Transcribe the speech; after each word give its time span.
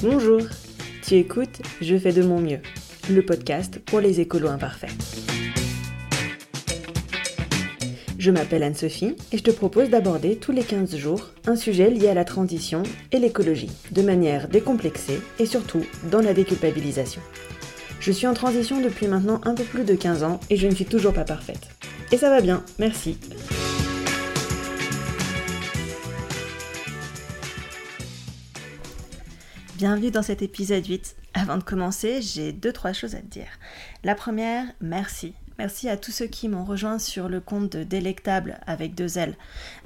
Bonjour, 0.00 0.42
tu 1.02 1.16
écoutes 1.16 1.60
Je 1.80 1.96
fais 1.96 2.12
de 2.12 2.22
mon 2.22 2.38
mieux, 2.40 2.60
le 3.10 3.20
podcast 3.20 3.80
pour 3.84 3.98
les 3.98 4.20
écolos 4.20 4.46
imparfaits. 4.46 4.92
Je 8.16 8.30
m'appelle 8.30 8.62
Anne-Sophie 8.62 9.16
et 9.32 9.38
je 9.38 9.42
te 9.42 9.50
propose 9.50 9.90
d'aborder 9.90 10.36
tous 10.36 10.52
les 10.52 10.62
15 10.62 10.94
jours 10.94 11.30
un 11.46 11.56
sujet 11.56 11.90
lié 11.90 12.06
à 12.06 12.14
la 12.14 12.24
transition 12.24 12.84
et 13.10 13.18
l'écologie, 13.18 13.72
de 13.90 14.02
manière 14.02 14.46
décomplexée 14.46 15.20
et 15.40 15.46
surtout 15.46 15.84
dans 16.12 16.20
la 16.20 16.32
déculpabilisation. 16.32 17.20
Je 17.98 18.12
suis 18.12 18.28
en 18.28 18.34
transition 18.34 18.80
depuis 18.80 19.08
maintenant 19.08 19.40
un 19.42 19.54
peu 19.54 19.64
plus 19.64 19.82
de 19.82 19.96
15 19.96 20.22
ans 20.22 20.38
et 20.48 20.56
je 20.56 20.68
ne 20.68 20.74
suis 20.76 20.84
toujours 20.84 21.12
pas 21.12 21.24
parfaite. 21.24 21.70
Et 22.12 22.18
ça 22.18 22.30
va 22.30 22.40
bien, 22.40 22.62
merci. 22.78 23.18
Bienvenue 29.78 30.10
dans 30.10 30.24
cet 30.24 30.42
épisode 30.42 30.84
8. 30.84 31.14
Avant 31.34 31.56
de 31.56 31.62
commencer, 31.62 32.20
j'ai 32.20 32.52
deux 32.52 32.72
trois 32.72 32.92
choses 32.92 33.14
à 33.14 33.20
te 33.20 33.26
dire. 33.26 33.46
La 34.02 34.16
première, 34.16 34.64
merci. 34.80 35.34
Merci 35.56 35.88
à 35.88 35.96
tous 35.96 36.10
ceux 36.10 36.26
qui 36.26 36.48
m'ont 36.48 36.64
rejoint 36.64 36.98
sur 36.98 37.28
le 37.28 37.38
compte 37.38 37.70
de 37.70 37.84
Délectable 37.84 38.58
avec 38.66 38.96
deux 38.96 39.18
L. 39.18 39.36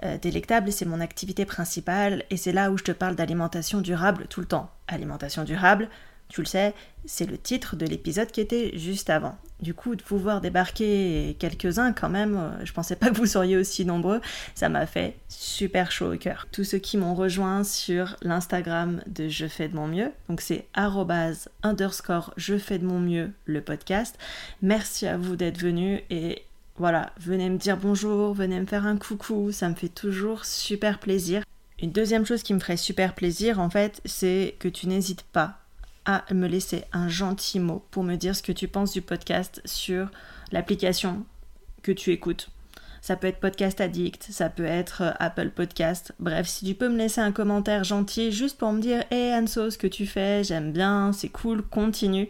Euh, 0.02 0.16
Délectable, 0.16 0.72
c'est 0.72 0.86
mon 0.86 0.98
activité 0.98 1.44
principale 1.44 2.24
et 2.30 2.38
c'est 2.38 2.52
là 2.52 2.70
où 2.70 2.78
je 2.78 2.84
te 2.84 2.92
parle 2.92 3.16
d'alimentation 3.16 3.82
durable 3.82 4.28
tout 4.30 4.40
le 4.40 4.46
temps. 4.46 4.70
Alimentation 4.88 5.44
durable, 5.44 5.90
tu 6.32 6.40
le 6.40 6.46
sais, 6.46 6.72
c'est 7.04 7.28
le 7.28 7.36
titre 7.36 7.76
de 7.76 7.84
l'épisode 7.84 8.30
qui 8.30 8.40
était 8.40 8.76
juste 8.78 9.10
avant. 9.10 9.36
Du 9.60 9.74
coup, 9.74 9.96
de 9.96 10.02
vous 10.06 10.18
voir 10.18 10.40
débarquer 10.40 11.36
quelques-uns 11.38 11.92
quand 11.92 12.08
même, 12.08 12.36
euh, 12.36 12.64
je 12.64 12.72
pensais 12.72 12.96
pas 12.96 13.10
que 13.10 13.16
vous 13.16 13.26
seriez 13.26 13.58
aussi 13.58 13.84
nombreux, 13.84 14.22
ça 14.54 14.70
m'a 14.70 14.86
fait 14.86 15.18
super 15.28 15.92
chaud 15.92 16.14
au 16.14 16.16
cœur. 16.16 16.48
Tous 16.50 16.64
ceux 16.64 16.78
qui 16.78 16.96
m'ont 16.96 17.14
rejoint 17.14 17.64
sur 17.64 18.16
l'Instagram 18.22 19.02
de 19.06 19.28
Je 19.28 19.46
fais 19.46 19.68
de 19.68 19.76
mon 19.76 19.86
mieux, 19.86 20.10
donc 20.30 20.40
c'est 20.40 20.66
underscore 21.62 22.32
Je 22.38 22.56
fais 22.56 22.78
de 22.78 22.86
mon 22.86 22.98
mieux 22.98 23.30
le 23.44 23.60
podcast. 23.60 24.18
Merci 24.62 25.06
à 25.06 25.18
vous 25.18 25.36
d'être 25.36 25.58
venus 25.58 26.00
et 26.08 26.42
voilà, 26.76 27.12
venez 27.20 27.50
me 27.50 27.58
dire 27.58 27.76
bonjour, 27.76 28.32
venez 28.32 28.58
me 28.58 28.66
faire 28.66 28.86
un 28.86 28.96
coucou, 28.96 29.52
ça 29.52 29.68
me 29.68 29.74
fait 29.74 29.90
toujours 29.90 30.46
super 30.46 30.98
plaisir. 30.98 31.44
Une 31.78 31.92
deuxième 31.92 32.24
chose 32.24 32.42
qui 32.42 32.54
me 32.54 32.58
ferait 32.58 32.78
super 32.78 33.14
plaisir 33.14 33.60
en 33.60 33.68
fait, 33.68 34.00
c'est 34.06 34.56
que 34.58 34.68
tu 34.68 34.86
n'hésites 34.86 35.24
pas 35.24 35.61
à 36.04 36.24
me 36.32 36.46
laisser 36.46 36.84
un 36.92 37.08
gentil 37.08 37.60
mot 37.60 37.84
pour 37.90 38.04
me 38.04 38.16
dire 38.16 38.34
ce 38.34 38.42
que 38.42 38.52
tu 38.52 38.68
penses 38.68 38.92
du 38.92 39.02
podcast 39.02 39.60
sur 39.64 40.10
l'application 40.50 41.24
que 41.82 41.92
tu 41.92 42.10
écoutes. 42.10 42.50
Ça 43.02 43.16
peut 43.16 43.26
être 43.26 43.40
Podcast 43.40 43.80
Addict, 43.80 44.28
ça 44.30 44.48
peut 44.48 44.64
être 44.64 45.02
euh, 45.02 45.10
Apple 45.18 45.50
Podcast. 45.50 46.12
Bref, 46.20 46.46
si 46.46 46.64
tu 46.64 46.74
peux 46.74 46.88
me 46.88 46.96
laisser 46.96 47.20
un 47.20 47.32
commentaire 47.32 47.82
gentil 47.82 48.30
juste 48.30 48.58
pour 48.58 48.70
me 48.72 48.80
dire 48.80 49.02
Hey 49.10 49.34
Anso, 49.34 49.70
ce 49.70 49.76
que 49.76 49.88
tu 49.88 50.06
fais, 50.06 50.44
j'aime 50.44 50.72
bien, 50.72 51.12
c'est 51.12 51.28
cool, 51.28 51.62
continue. 51.62 52.28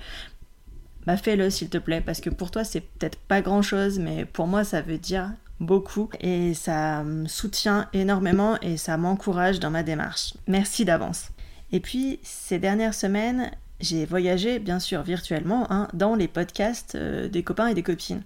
Bah 1.05 1.19
fais-le 1.19 1.51
s'il 1.51 1.69
te 1.69 1.77
plaît, 1.77 2.01
parce 2.01 2.23
que 2.23 2.31
pour 2.31 2.51
toi 2.51 2.65
c'est 2.65 2.81
peut-être 2.81 3.19
pas 3.19 3.43
grand 3.43 3.61
chose, 3.61 3.99
mais 3.99 4.25
pour 4.25 4.47
moi 4.47 4.65
ça 4.65 4.81
veut 4.81 4.97
dire 4.97 5.33
beaucoup 5.61 6.09
et 6.21 6.55
ça 6.55 7.03
me 7.03 7.29
soutient 7.29 7.89
énormément 7.93 8.59
et 8.63 8.79
ça 8.79 8.97
m'encourage 8.97 9.61
dans 9.61 9.71
ma 9.71 9.83
démarche. 9.83 10.33
Merci 10.47 10.87
d'avance. 10.87 11.29
Et 11.71 11.81
puis 11.81 12.19
ces 12.23 12.59
dernières 12.59 12.95
semaines, 12.95 13.51
j'ai 13.83 14.07
voyagé, 14.07 14.61
bien 14.61 14.79
sûr, 14.79 15.03
virtuellement, 15.03 15.71
hein, 15.71 15.89
dans 15.93 16.15
les 16.15 16.29
podcasts 16.29 16.95
euh, 16.95 17.29
des 17.29 17.43
copains 17.43 17.67
et 17.67 17.75
des 17.75 17.83
copines. 17.83 18.23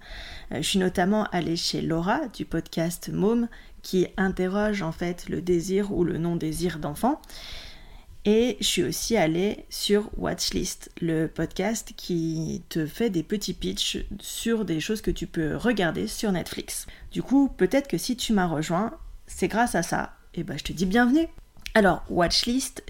Euh, 0.51 0.57
je 0.57 0.61
suis 0.61 0.79
notamment 0.79 1.25
allée 1.31 1.55
chez 1.55 1.81
Laura 1.81 2.27
du 2.27 2.45
podcast 2.45 3.09
Môme, 3.11 3.49
qui 3.81 4.07
interroge 4.17 4.83
en 4.83 4.91
fait 4.91 5.27
le 5.29 5.41
désir 5.41 5.91
ou 5.91 6.03
le 6.03 6.19
non-désir 6.19 6.77
d'enfant. 6.77 7.19
Et 8.23 8.57
je 8.59 8.65
suis 8.65 8.83
aussi 8.83 9.17
allée 9.17 9.65
sur 9.69 10.09
Watchlist, 10.17 10.91
le 11.01 11.27
podcast 11.27 11.93
qui 11.95 12.61
te 12.69 12.85
fait 12.85 13.09
des 13.09 13.23
petits 13.23 13.53
pitchs 13.53 14.05
sur 14.19 14.63
des 14.63 14.79
choses 14.79 15.01
que 15.01 15.11
tu 15.11 15.27
peux 15.27 15.55
regarder 15.55 16.07
sur 16.07 16.31
Netflix. 16.31 16.85
Du 17.11 17.23
coup, 17.23 17.47
peut-être 17.47 17.87
que 17.87 17.97
si 17.97 18.15
tu 18.15 18.33
m'as 18.33 18.47
rejoint, 18.47 18.97
c'est 19.25 19.47
grâce 19.47 19.75
à 19.75 19.81
ça. 19.81 20.13
Et 20.35 20.43
ben, 20.43 20.57
je 20.57 20.65
te 20.65 20.73
dis 20.73 20.85
bienvenue. 20.85 21.27
Alors, 21.73 22.03
Watchlist, 22.09 22.83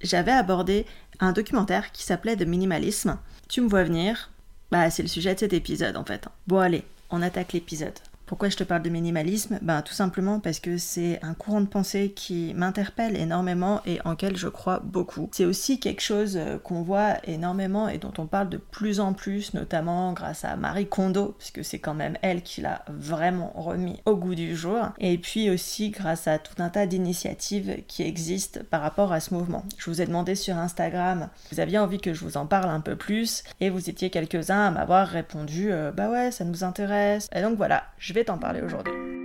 j'avais 0.00 0.32
abordé 0.32 0.86
un 1.20 1.32
documentaire 1.32 1.92
qui 1.92 2.04
s'appelait 2.04 2.36
The 2.36 2.46
Minimalism. 2.46 3.18
Tu 3.48 3.60
me 3.60 3.68
vois 3.68 3.84
venir 3.84 4.30
Bah, 4.70 4.90
c'est 4.90 5.02
le 5.02 5.08
sujet 5.08 5.34
de 5.34 5.40
cet 5.40 5.52
épisode 5.52 5.96
en 5.96 6.04
fait. 6.04 6.26
Bon, 6.46 6.58
allez, 6.58 6.84
on 7.10 7.22
attaque 7.22 7.52
l'épisode. 7.52 7.98
Pourquoi 8.28 8.50
je 8.50 8.56
te 8.56 8.64
parle 8.64 8.82
de 8.82 8.90
minimalisme? 8.90 9.58
Ben 9.62 9.80
tout 9.80 9.94
simplement 9.94 10.38
parce 10.38 10.60
que 10.60 10.76
c'est 10.76 11.18
un 11.22 11.32
courant 11.32 11.62
de 11.62 11.66
pensée 11.66 12.12
qui 12.14 12.52
m'interpelle 12.54 13.16
énormément 13.16 13.80
et 13.86 14.00
en 14.04 14.16
quel 14.16 14.36
je 14.36 14.48
crois 14.48 14.80
beaucoup. 14.84 15.30
C'est 15.32 15.46
aussi 15.46 15.80
quelque 15.80 16.02
chose 16.02 16.36
euh, 16.36 16.58
qu'on 16.58 16.82
voit 16.82 17.16
énormément 17.26 17.88
et 17.88 17.96
dont 17.96 18.12
on 18.18 18.26
parle 18.26 18.50
de 18.50 18.58
plus 18.58 19.00
en 19.00 19.14
plus, 19.14 19.54
notamment 19.54 20.12
grâce 20.12 20.44
à 20.44 20.56
Marie 20.56 20.86
Kondo, 20.86 21.36
puisque 21.38 21.64
c'est 21.64 21.78
quand 21.78 21.94
même 21.94 22.18
elle 22.20 22.42
qui 22.42 22.60
l'a 22.60 22.84
vraiment 22.88 23.50
remis 23.56 23.98
au 24.04 24.14
goût 24.14 24.34
du 24.34 24.54
jour. 24.54 24.90
Et 24.98 25.16
puis 25.16 25.48
aussi 25.48 25.88
grâce 25.88 26.28
à 26.28 26.38
tout 26.38 26.62
un 26.62 26.68
tas 26.68 26.84
d'initiatives 26.84 27.82
qui 27.88 28.02
existent 28.02 28.60
par 28.68 28.82
rapport 28.82 29.10
à 29.10 29.20
ce 29.20 29.32
mouvement. 29.32 29.64
Je 29.78 29.88
vous 29.88 30.02
ai 30.02 30.06
demandé 30.06 30.34
sur 30.34 30.58
Instagram, 30.58 31.30
vous 31.50 31.60
aviez 31.60 31.78
envie 31.78 31.98
que 31.98 32.12
je 32.12 32.22
vous 32.26 32.36
en 32.36 32.44
parle 32.44 32.68
un 32.68 32.80
peu 32.80 32.94
plus 32.94 33.42
et 33.62 33.70
vous 33.70 33.88
étiez 33.88 34.10
quelques-uns 34.10 34.66
à 34.66 34.70
m'avoir 34.70 35.08
répondu 35.08 35.72
euh, 35.72 35.92
bah 35.92 36.10
ouais 36.10 36.30
ça 36.30 36.44
nous 36.44 36.62
intéresse. 36.62 37.26
Et 37.34 37.40
donc 37.40 37.56
voilà, 37.56 37.84
je 37.96 38.12
vais 38.12 38.17
t'en 38.24 38.38
parler 38.38 38.62
aujourd'hui. 38.62 39.17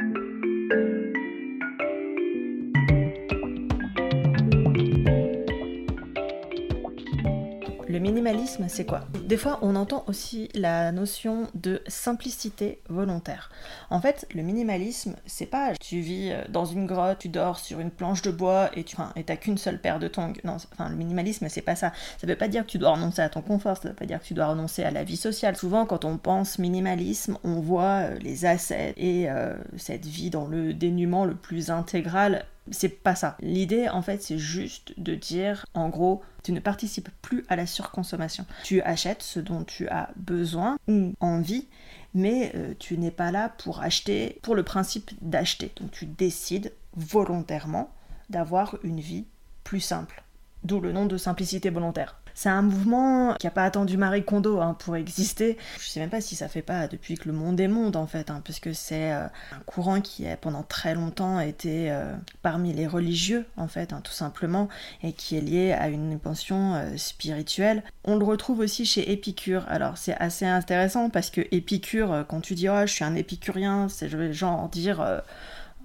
Minimalisme, 8.04 8.66
c'est 8.68 8.86
quoi? 8.86 9.02
Des 9.26 9.38
fois, 9.38 9.60
on 9.62 9.76
entend 9.76 10.04
aussi 10.08 10.50
la 10.54 10.92
notion 10.92 11.48
de 11.56 11.82
simplicité 11.88 12.82
volontaire. 12.90 13.50
En 13.90 14.02
fait, 14.02 14.28
le 14.36 14.44
minimalisme, 14.44 15.16
c'est 15.26 15.46
pas 15.46 15.74
tu 15.80 16.02
vis 16.02 16.32
euh, 16.32 16.44
dans 16.50 16.66
une 16.66 16.86
grotte, 16.86 17.20
tu 17.20 17.30
dors 17.30 17.58
sur 17.58 17.80
une 17.80 17.90
planche 17.90 18.22
de 18.22 18.32
bois 18.32 18.70
et 18.76 18.84
tu 18.84 18.98
t'as 19.26 19.36
qu'une 19.38 19.58
seule 19.58 19.80
paire 19.80 20.00
de 20.00 20.08
tongs. 20.08 20.34
Non, 20.44 20.58
enfin, 20.74 20.90
le 20.90 20.96
minimalisme, 20.96 21.48
c'est 21.50 21.62
pas 21.62 21.76
ça. 21.76 21.94
Ça 22.20 22.28
veut 22.28 22.36
pas 22.36 22.50
dire 22.50 22.66
que 22.66 22.72
tu 22.72 22.78
dois 22.78 22.92
renoncer 22.92 23.22
à 23.22 23.30
ton 23.30 23.42
confort, 23.42 23.78
ça 23.78 23.90
veut 23.90 23.96
pas 23.96 24.06
dire 24.06 24.20
que 24.20 24.26
tu 24.26 24.34
dois 24.34 24.48
renoncer 24.48 24.84
à 24.84 24.92
la 24.92 25.04
vie 25.04 25.18
sociale. 25.18 25.56
Souvent, 25.56 25.86
quand 25.86 26.06
on 26.06 26.18
pense 26.18 26.60
minimalisme, 26.60 27.38
on 27.44 27.62
voit 27.62 28.02
euh, 28.04 28.20
les 28.20 28.46
assets 28.46 28.94
et 28.98 29.30
euh, 29.30 29.56
cette 29.78 30.06
vie 30.06 30.30
dans 30.30 30.46
le 30.46 30.74
dénuement 30.74 31.26
le 31.26 31.36
plus 31.36 31.72
intégral 31.72 32.46
c'est 32.72 32.90
pas 32.90 33.16
ça. 33.16 33.38
L'idée, 33.42 33.90
en 33.90 34.02
fait, 34.02 34.22
c'est 34.22 34.38
juste 34.38 34.94
de 34.98 35.16
dire, 35.16 35.66
en 35.74 35.90
gros, 35.90 36.24
tu 36.44 36.52
ne 36.52 36.60
participes 36.60 37.10
plus 37.22 37.46
à 37.50 37.56
la 37.56 37.66
surconsommation. 37.66 38.46
Tu 38.64 38.82
achètes 38.82 39.24
ce 39.24 39.40
dont 39.40 39.64
tu 39.64 39.88
as 39.90 40.10
besoin 40.16 40.78
ou 40.88 41.14
envie, 41.20 41.68
mais 42.14 42.52
euh, 42.56 42.74
tu 42.80 42.98
n'es 42.98 43.12
pas 43.12 43.32
là 43.32 43.50
pour 43.50 43.82
acheter 43.82 44.40
pour 44.44 44.56
le 44.56 44.64
principe 44.64 45.12
d'acheter. 45.22 45.72
Donc 45.80 45.92
tu 45.92 46.06
décides 46.06 46.74
volontairement 46.96 47.92
d'avoir 48.30 48.78
une 48.84 49.00
vie 49.00 49.26
plus 49.64 49.82
simple. 49.82 50.24
D'où 50.64 50.80
le 50.80 50.92
nom 50.92 51.06
de 51.06 51.18
simplicité 51.18 51.70
volontaire. 51.70 52.23
C'est 52.36 52.50
un 52.50 52.62
mouvement 52.62 53.36
qui 53.36 53.46
n'a 53.46 53.52
pas 53.52 53.64
attendu 53.64 53.98
Marie 53.98 54.24
Kondo 54.24 54.60
hein, 54.60 54.76
pour 54.80 54.96
exister. 54.96 55.58
Je 55.80 55.88
sais 55.88 56.00
même 56.00 56.10
pas 56.10 56.22
si 56.22 56.36
ça 56.36 56.48
fait 56.48 56.62
pas 56.62 56.88
depuis 56.88 57.16
que 57.16 57.28
le 57.28 57.34
monde 57.34 57.60
est 57.60 57.68
monde 57.68 57.96
en 57.96 58.08
fait, 58.08 58.30
hein, 58.30 58.42
puisque 58.44 58.74
c'est 58.74 59.14
euh, 59.14 59.26
un 59.52 59.60
courant 59.66 60.02
qui 60.02 60.28
a 60.28 60.36
pendant 60.36 60.64
très 60.64 60.96
longtemps 60.96 61.40
été 61.40 61.92
euh, 61.92 62.14
parmi 62.42 62.74
les 62.74 62.88
religieux 62.88 63.46
en 63.58 63.68
fait, 63.68 63.94
hein, 63.94 64.02
tout 64.04 64.12
simplement, 64.12 64.68
et 65.04 65.14
qui 65.14 65.38
est 65.38 65.42
lié 65.42 65.74
à 65.74 65.90
une 65.90 66.20
pension 66.20 66.76
euh, 66.76 66.98
spirituelle. 66.98 67.84
On 68.04 68.18
le 68.18 68.26
retrouve 68.26 68.60
aussi 68.60 68.86
chez 68.86 69.12
Épicure. 69.12 69.66
Alors 69.68 69.98
c'est 69.98 70.16
assez 70.16 70.46
intéressant 70.46 71.10
parce 71.10 71.30
que 71.30 71.42
Épicure, 71.52 72.26
quand 72.28 72.42
tu 72.42 72.56
dis 72.56 72.70
oh 72.70 72.82
je 72.86 72.92
suis 72.92 73.04
un 73.04 73.16
épicurien, 73.16 73.88
c'est 73.90 74.10
genre 74.34 74.70
dire 74.70 75.22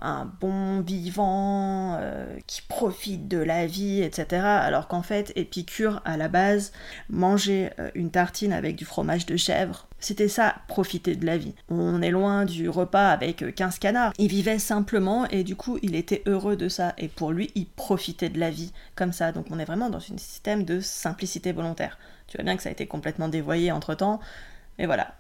un 0.01 0.31
bon 0.41 0.81
vivant 0.81 1.97
euh, 1.99 2.39
qui 2.47 2.63
profite 2.63 3.29
de 3.29 3.39
la 3.39 3.67
vie, 3.67 4.03
etc. 4.03 4.43
Alors 4.43 4.89
qu'en 4.89 5.03
fait, 5.03 5.33
Épicure, 5.37 6.01
à 6.05 6.17
la 6.17 6.29
base, 6.29 6.73
manger 7.11 7.71
euh, 7.79 7.91
une 7.95 8.11
tartine 8.11 8.53
avec 8.53 8.77
du 8.77 8.85
fromage 8.85 9.27
de 9.27 9.37
chèvre, 9.37 9.89
c'était 10.01 10.29
ça, 10.29 10.55
profiter 10.69 11.17
de 11.17 11.27
la 11.27 11.37
vie. 11.37 11.55
On 11.69 12.03
est 12.03 12.11
loin 12.11 12.45
du 12.45 12.69
repas 12.69 13.09
avec 13.09 13.55
15 13.55 13.75
euh, 13.75 13.79
canards. 13.81 14.13
Il 14.19 14.29
vivait 14.29 14.59
simplement 14.59 15.27
et 15.29 15.43
du 15.43 15.57
coup, 15.57 15.79
il 15.83 15.97
était 15.97 16.23
heureux 16.27 16.57
de 16.57 16.69
ça. 16.69 16.95
Et 16.99 17.09
pour 17.09 17.33
lui, 17.33 17.51
il 17.55 17.67
profitait 17.67 18.29
de 18.29 18.39
la 18.39 18.51
vie 18.51 18.73
comme 18.95 19.13
ça. 19.13 19.33
Donc 19.33 19.47
on 19.51 19.59
est 19.59 19.65
vraiment 19.65 19.91
dans 19.91 19.99
un 19.99 20.19
système 20.19 20.65
de 20.65 20.81
simplicité 20.81 21.53
volontaire. 21.53 21.99
Tu 22.29 22.37
vois 22.37 22.45
bien 22.45 22.57
que 22.57 22.63
ça 22.63 22.69
a 22.69 22.73
été 22.73 22.87
complètement 22.87 23.29
dévoyé 23.29 23.73
entre-temps. 23.73 24.21
Mais 24.79 24.87
voilà, 24.87 25.15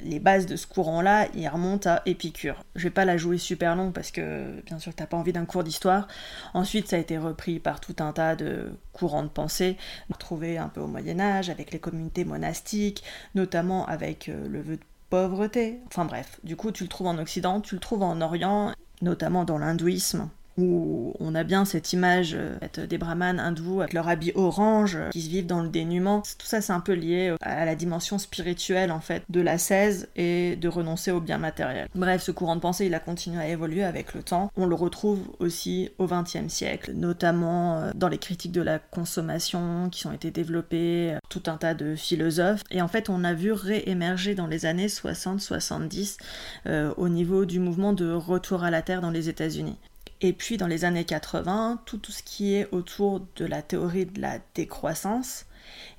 les 0.00 0.20
bases 0.20 0.46
de 0.46 0.56
ce 0.56 0.66
courant-là, 0.66 1.28
il 1.34 1.48
remonte 1.48 1.86
à 1.86 2.02
Épicure. 2.06 2.64
Je 2.76 2.84
vais 2.84 2.90
pas 2.90 3.04
la 3.04 3.16
jouer 3.16 3.38
super 3.38 3.76
long 3.76 3.92
parce 3.92 4.10
que 4.10 4.60
bien 4.66 4.78
sûr 4.78 4.94
t'as 4.94 5.06
pas 5.06 5.16
envie 5.16 5.32
d'un 5.32 5.44
cours 5.44 5.64
d'histoire. 5.64 6.08
Ensuite, 6.54 6.88
ça 6.88 6.96
a 6.96 6.98
été 6.98 7.18
repris 7.18 7.58
par 7.58 7.80
tout 7.80 7.96
un 7.98 8.12
tas 8.12 8.36
de 8.36 8.72
courants 8.92 9.22
de 9.22 9.28
pensée, 9.28 9.76
retrouvés 10.10 10.58
un 10.58 10.68
peu 10.68 10.80
au 10.80 10.86
Moyen 10.86 11.20
Âge, 11.20 11.50
avec 11.50 11.72
les 11.72 11.78
communautés 11.78 12.24
monastiques, 12.24 13.02
notamment 13.34 13.86
avec 13.86 14.28
euh, 14.28 14.48
le 14.48 14.60
vœu 14.60 14.76
de 14.76 14.82
pauvreté. 15.10 15.80
Enfin 15.86 16.04
bref, 16.04 16.38
du 16.44 16.56
coup 16.56 16.70
tu 16.70 16.84
le 16.84 16.88
trouves 16.88 17.06
en 17.08 17.18
Occident, 17.18 17.60
tu 17.60 17.74
le 17.74 17.80
trouves 17.80 18.02
en 18.02 18.20
Orient, 18.20 18.72
notamment 19.02 19.44
dans 19.44 19.58
l'hindouisme 19.58 20.28
où 20.58 21.14
on 21.20 21.34
a 21.34 21.44
bien 21.44 21.64
cette 21.64 21.92
image 21.92 22.34
euh, 22.34 22.86
des 22.86 22.98
brahmanes 22.98 23.40
hindous 23.40 23.80
avec 23.80 23.92
leur 23.92 24.08
habit 24.08 24.32
orange, 24.34 24.96
euh, 24.96 25.08
qui 25.10 25.22
se 25.22 25.30
vivent 25.30 25.46
dans 25.46 25.62
le 25.62 25.68
dénuement. 25.68 26.20
Tout 26.20 26.46
ça, 26.46 26.60
c'est 26.60 26.72
un 26.72 26.80
peu 26.80 26.92
lié 26.92 27.34
à 27.40 27.64
la 27.64 27.74
dimension 27.74 28.18
spirituelle, 28.18 28.90
en 28.90 29.00
fait, 29.00 29.22
de 29.28 29.40
la 29.40 29.56
16 29.56 30.08
et 30.16 30.56
de 30.56 30.68
renoncer 30.68 31.12
aux 31.12 31.20
biens 31.20 31.38
matériels. 31.38 31.88
Bref, 31.94 32.22
ce 32.22 32.32
courant 32.32 32.56
de 32.56 32.60
pensée, 32.60 32.86
il 32.86 32.94
a 32.94 33.00
continué 33.00 33.40
à 33.40 33.48
évoluer 33.48 33.84
avec 33.84 34.14
le 34.14 34.22
temps. 34.22 34.50
On 34.56 34.66
le 34.66 34.74
retrouve 34.74 35.20
aussi 35.38 35.90
au 35.98 36.06
XXe 36.06 36.48
siècle, 36.48 36.92
notamment 36.94 37.90
dans 37.94 38.08
les 38.08 38.18
critiques 38.18 38.52
de 38.52 38.62
la 38.62 38.78
consommation 38.78 39.88
qui 39.90 40.06
ont 40.06 40.12
été 40.12 40.30
développées, 40.30 41.16
tout 41.28 41.42
un 41.46 41.56
tas 41.56 41.74
de 41.74 41.94
philosophes. 41.94 42.62
Et 42.70 42.82
en 42.82 42.88
fait, 42.88 43.08
on 43.08 43.22
a 43.22 43.34
vu 43.34 43.52
réémerger 43.52 44.34
dans 44.34 44.46
les 44.46 44.66
années 44.66 44.88
60-70 44.88 46.16
au 46.96 47.08
niveau 47.08 47.44
du 47.44 47.60
mouvement 47.60 47.92
de 47.92 48.10
retour 48.10 48.64
à 48.64 48.70
la 48.70 48.82
Terre 48.82 49.00
dans 49.00 49.10
les 49.10 49.28
États-Unis. 49.28 49.76
Et 50.20 50.32
puis 50.32 50.56
dans 50.56 50.66
les 50.66 50.84
années 50.84 51.04
80, 51.04 51.82
tout, 51.84 51.98
tout 51.98 52.12
ce 52.12 52.22
qui 52.22 52.54
est 52.54 52.68
autour 52.72 53.20
de 53.36 53.44
la 53.44 53.62
théorie 53.62 54.06
de 54.06 54.20
la 54.20 54.38
décroissance. 54.54 55.46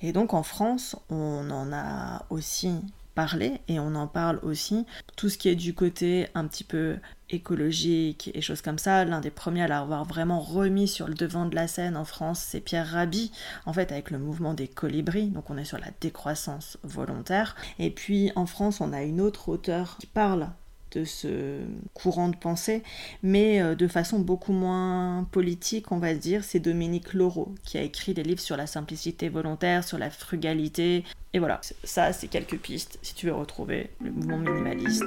Et 0.02 0.12
donc 0.12 0.34
en 0.34 0.44
France, 0.44 0.96
on 1.10 1.50
en 1.52 1.72
a 1.72 2.26
aussi 2.30 2.76
parlé 3.16 3.60
et 3.68 3.80
on 3.80 3.96
en 3.96 4.08
parle 4.08 4.40
aussi. 4.44 4.86
Tout 5.16 5.30
ce 5.30 5.38
qui 5.38 5.50
est 5.50 5.56
du 5.56 5.74
côté 5.74 6.28
un 6.36 6.48
petit 6.48 6.64
peu 6.64 6.98
écologique 7.30 8.32
et 8.34 8.42
choses 8.42 8.62
comme 8.62 8.80
ça, 8.80 9.06
l'un 9.06 9.20
des 9.20 9.30
premiers 9.30 9.64
à 9.64 9.68
l'avoir 9.68 10.06
vraiment 10.06 10.40
remis 10.40 10.88
sur 10.88 11.08
le 11.08 11.14
devant 11.14 11.46
de 11.46 11.56
la 11.56 11.68
scène 11.68 11.98
en 11.98 12.06
France, 12.06 12.40
c'est 12.40 12.62
Pierre 12.62 12.88
Rabhi, 12.88 13.32
en 13.66 13.74
fait 13.74 13.92
avec 13.92 14.10
le 14.10 14.20
mouvement 14.20 14.54
des 14.54 14.68
colibris, 14.68 15.28
donc 15.28 15.50
on 15.50 15.58
est 15.58 15.66
sur 15.66 15.78
la 15.78 15.92
décroissance 16.02 16.78
volontaire. 16.84 17.56
Et 17.78 17.92
puis 17.92 18.32
en 18.36 18.46
France, 18.46 18.82
on 18.82 18.94
a 18.94 19.04
une 19.04 19.22
autre 19.22 19.50
auteure 19.50 19.98
qui 20.00 20.08
parle 20.08 20.50
de 20.92 21.06
ce 21.06 21.60
courant 21.94 22.30
de 22.30 22.36
pensée, 22.36 22.84
mais 23.24 23.62
euh, 23.62 23.76
de 23.76 23.88
façon 23.88 24.20
beaucoup 24.20 24.54
moins 24.54 25.28
politique, 25.32 25.92
on 25.92 26.00
va 26.00 26.14
dire. 26.14 26.44
C'est 26.44 26.60
Dominique 26.60 27.14
Laureau 27.14 27.54
qui 27.64 27.78
a 27.78 27.82
écrit 27.82 28.14
des 28.14 28.24
livres 28.24 28.42
sur 28.42 28.58
la 28.58 28.68
simplicité 28.68 29.30
volontaire, 29.30 29.84
sur 29.84 29.98
la 29.98 30.10
frugalité. 30.10 31.04
Et 31.34 31.40
voilà, 31.40 31.62
ça, 31.84 32.14
c'est 32.14 32.28
quelques 32.28 32.58
pistes 32.58 33.00
si 33.02 33.14
tu 33.14 33.28
veux 33.28 33.34
retrouver 33.34 33.90
le 34.02 34.12
mouvement 34.12 34.38
minimaliste. 34.38 35.06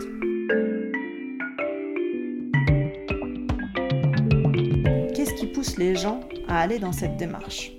Qu'est-ce 5.15 5.35
qui 5.35 5.47
pousse 5.47 5.77
les 5.79 5.95
gens 5.95 6.21
à 6.49 6.61
aller 6.61 6.79
dans 6.79 6.93
cette 6.93 7.17
démarche? 7.17 7.73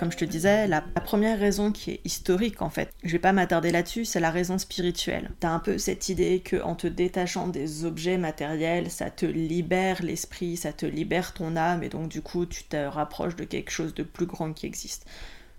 Comme 0.00 0.10
je 0.10 0.16
te 0.16 0.24
disais, 0.24 0.66
la, 0.66 0.80
première 0.80 1.38
raison 1.38 1.72
qui 1.72 1.90
est 1.90 2.00
historique 2.06 2.62
en 2.62 2.70
fait, 2.70 2.90
je 3.04 3.12
vais 3.12 3.18
pas 3.18 3.34
m'attarder 3.34 3.70
là-dessus, 3.70 4.06
c'est 4.06 4.18
la 4.18 4.30
raison 4.30 4.56
spirituelle. 4.56 5.30
T'as 5.40 5.50
un 5.50 5.58
peu 5.58 5.76
cette 5.76 6.08
idée 6.08 6.40
que 6.40 6.56
en 6.62 6.74
te 6.74 6.86
détachant 6.86 7.48
des 7.48 7.84
objets 7.84 8.16
matériels, 8.16 8.90
ça 8.90 9.10
te 9.10 9.26
libère 9.26 10.02
l'esprit, 10.02 10.56
ça 10.56 10.72
te 10.72 10.86
libère 10.86 11.34
ton 11.34 11.54
âme, 11.54 11.82
et 11.82 11.90
donc 11.90 12.08
du 12.08 12.22
coup 12.22 12.46
tu 12.46 12.64
te 12.64 12.78
rapproches 12.78 13.36
de 13.36 13.44
quelque 13.44 13.70
chose 13.70 13.92
de 13.92 14.02
plus 14.02 14.24
grand 14.24 14.54
qui 14.54 14.64
existe. 14.64 15.04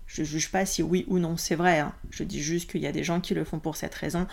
Je 0.08 0.24
juge 0.24 0.50
pas 0.50 0.66
si 0.66 0.82
oui 0.82 1.04
ou 1.06 1.20
non 1.20 1.36
c'est 1.36 1.54
vrai, 1.54 1.78
hein. 1.78 1.94
je 2.10 2.24
dis 2.24 2.42
juste 2.42 2.68
qu'il 2.68 2.80
y 2.80 2.88
a 2.88 2.92
des 2.92 3.04
gens 3.04 3.20
qui 3.20 3.34
le 3.34 3.44
font 3.44 3.60
pour 3.60 3.76
cette 3.76 3.94
raison, 3.94 4.26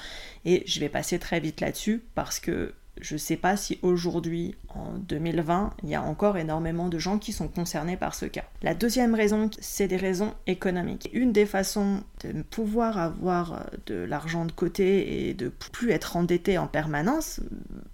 et 0.44 0.64
je 0.66 0.80
vais 0.80 0.90
passer 0.90 1.20
très 1.20 1.40
vite 1.40 1.62
là-dessus 1.62 2.02
parce 2.16 2.40
que 2.40 2.74
je 3.00 3.16
ne 3.16 3.20
sais 3.20 3.38
pas 3.38 3.58
si 3.58 3.80
aujourd'hui, 3.82 4.56
en 4.70 4.94
2020, 4.94 5.72
il 5.84 5.90
y 5.90 5.96
a 5.96 6.02
encore 6.02 6.38
énormément 6.38 6.90
de 6.90 7.00
gens 7.00 7.18
qui 7.18 7.32
sont 7.32 7.48
concernés 7.48 7.98
par 7.98 8.16
ce 8.16 8.26
cas. 8.26 8.44
La 8.62 8.74
deuxième 8.74 9.16
raison, 9.16 9.50
c'est 9.60 9.88
des 9.88 9.98
raisons 9.98 10.34
économiques. 10.48 11.10
Une 11.14 11.32
des 11.32 11.46
façons 11.46 12.04
de 12.24 12.42
pouvoir 12.42 12.98
avoir 12.98 13.70
de 13.86 13.96
l'argent 13.96 14.46
de 14.46 14.52
côté 14.52 15.30
et 15.30 15.34
de 15.34 15.50
plus 15.50 15.92
être 15.92 16.18
endetté 16.18 16.58
en 16.58 16.68
permanence, 16.68 17.40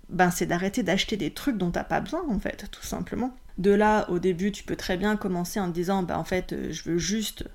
ben 0.10 0.32
c'est 0.32 0.46
d'arrêter 0.46 0.84
d'acheter 0.84 1.18
des 1.18 1.32
trucs 1.32 1.58
dont 1.58 1.72
tu 1.72 1.78
n'as 1.78 1.84
pas 1.84 2.02
besoin 2.02 2.24
en 2.30 2.40
fait, 2.40 2.66
tout 2.72 2.86
simplement. 2.86 3.36
De 3.58 3.72
là, 3.72 4.10
au 4.10 4.20
début, 4.20 4.52
tu 4.52 4.64
peux 4.64 4.76
très 4.76 4.98
bien 4.98 5.16
commencer 5.16 5.60
en 5.60 5.70
te 5.70 5.74
disant, 5.74 6.04
ben 6.04 6.18
en 6.18 6.26
fait, 6.26 6.56
je 6.72 6.84
veux 6.84 6.98
juste 6.98 7.46